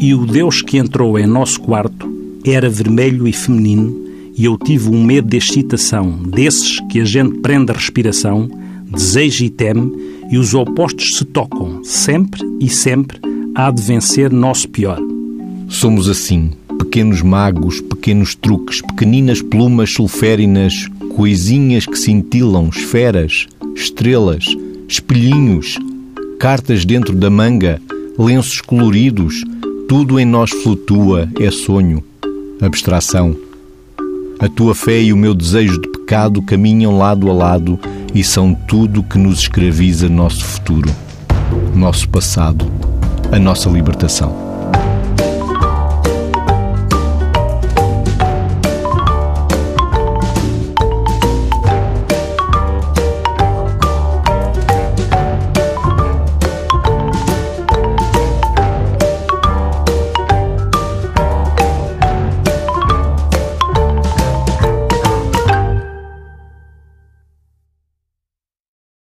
e 0.00 0.14
o 0.14 0.24
Deus 0.24 0.62
que 0.62 0.78
entrou 0.78 1.18
em 1.18 1.26
nosso 1.26 1.60
quarto 1.60 2.08
era 2.44 2.70
vermelho 2.70 3.26
e 3.26 3.32
feminino, 3.32 4.06
e 4.36 4.44
eu 4.44 4.56
tive 4.56 4.88
um 4.88 5.02
medo 5.02 5.28
de 5.28 5.36
excitação, 5.36 6.12
desses 6.12 6.78
que 6.88 7.00
a 7.00 7.04
gente 7.04 7.38
prende 7.38 7.72
a 7.72 7.74
respiração, 7.74 8.48
deseja 8.90 9.44
e 9.44 9.50
teme, 9.50 9.92
e 10.30 10.38
os 10.38 10.54
opostos 10.54 11.16
se 11.16 11.24
tocam, 11.24 11.82
sempre 11.82 12.40
e 12.60 12.68
sempre 12.68 13.18
há 13.54 13.70
de 13.70 13.82
vencer 13.82 14.32
nosso 14.32 14.68
pior. 14.68 15.00
Somos 15.68 16.08
assim, 16.08 16.52
pequenos 16.78 17.20
magos, 17.20 17.80
pequenos 17.80 18.34
truques, 18.34 18.80
pequeninas 18.80 19.42
plumas 19.42 19.92
sulférinas, 19.92 20.86
coisinhas 21.16 21.84
que 21.86 21.98
cintilam, 21.98 22.68
esferas, 22.68 23.46
estrelas, 23.74 24.44
espelhinhos, 24.88 25.76
cartas 26.38 26.84
dentro 26.84 27.14
da 27.16 27.28
manga, 27.28 27.82
lenços 28.16 28.60
coloridos, 28.60 29.42
tudo 29.88 30.20
em 30.20 30.24
nós 30.26 30.50
flutua, 30.50 31.26
é 31.40 31.50
sonho, 31.50 32.04
abstração. 32.60 33.34
A 34.38 34.46
tua 34.46 34.74
fé 34.74 35.00
e 35.00 35.14
o 35.14 35.16
meu 35.16 35.32
desejo 35.32 35.80
de 35.80 35.88
pecado 35.88 36.42
caminham 36.42 36.98
lado 36.98 37.30
a 37.30 37.32
lado 37.32 37.80
e 38.14 38.22
são 38.22 38.54
tudo 38.54 39.02
que 39.02 39.16
nos 39.16 39.40
escraviza 39.40 40.06
nosso 40.06 40.44
futuro, 40.44 40.90
nosso 41.74 42.06
passado, 42.10 42.70
a 43.32 43.38
nossa 43.38 43.70
libertação. 43.70 44.47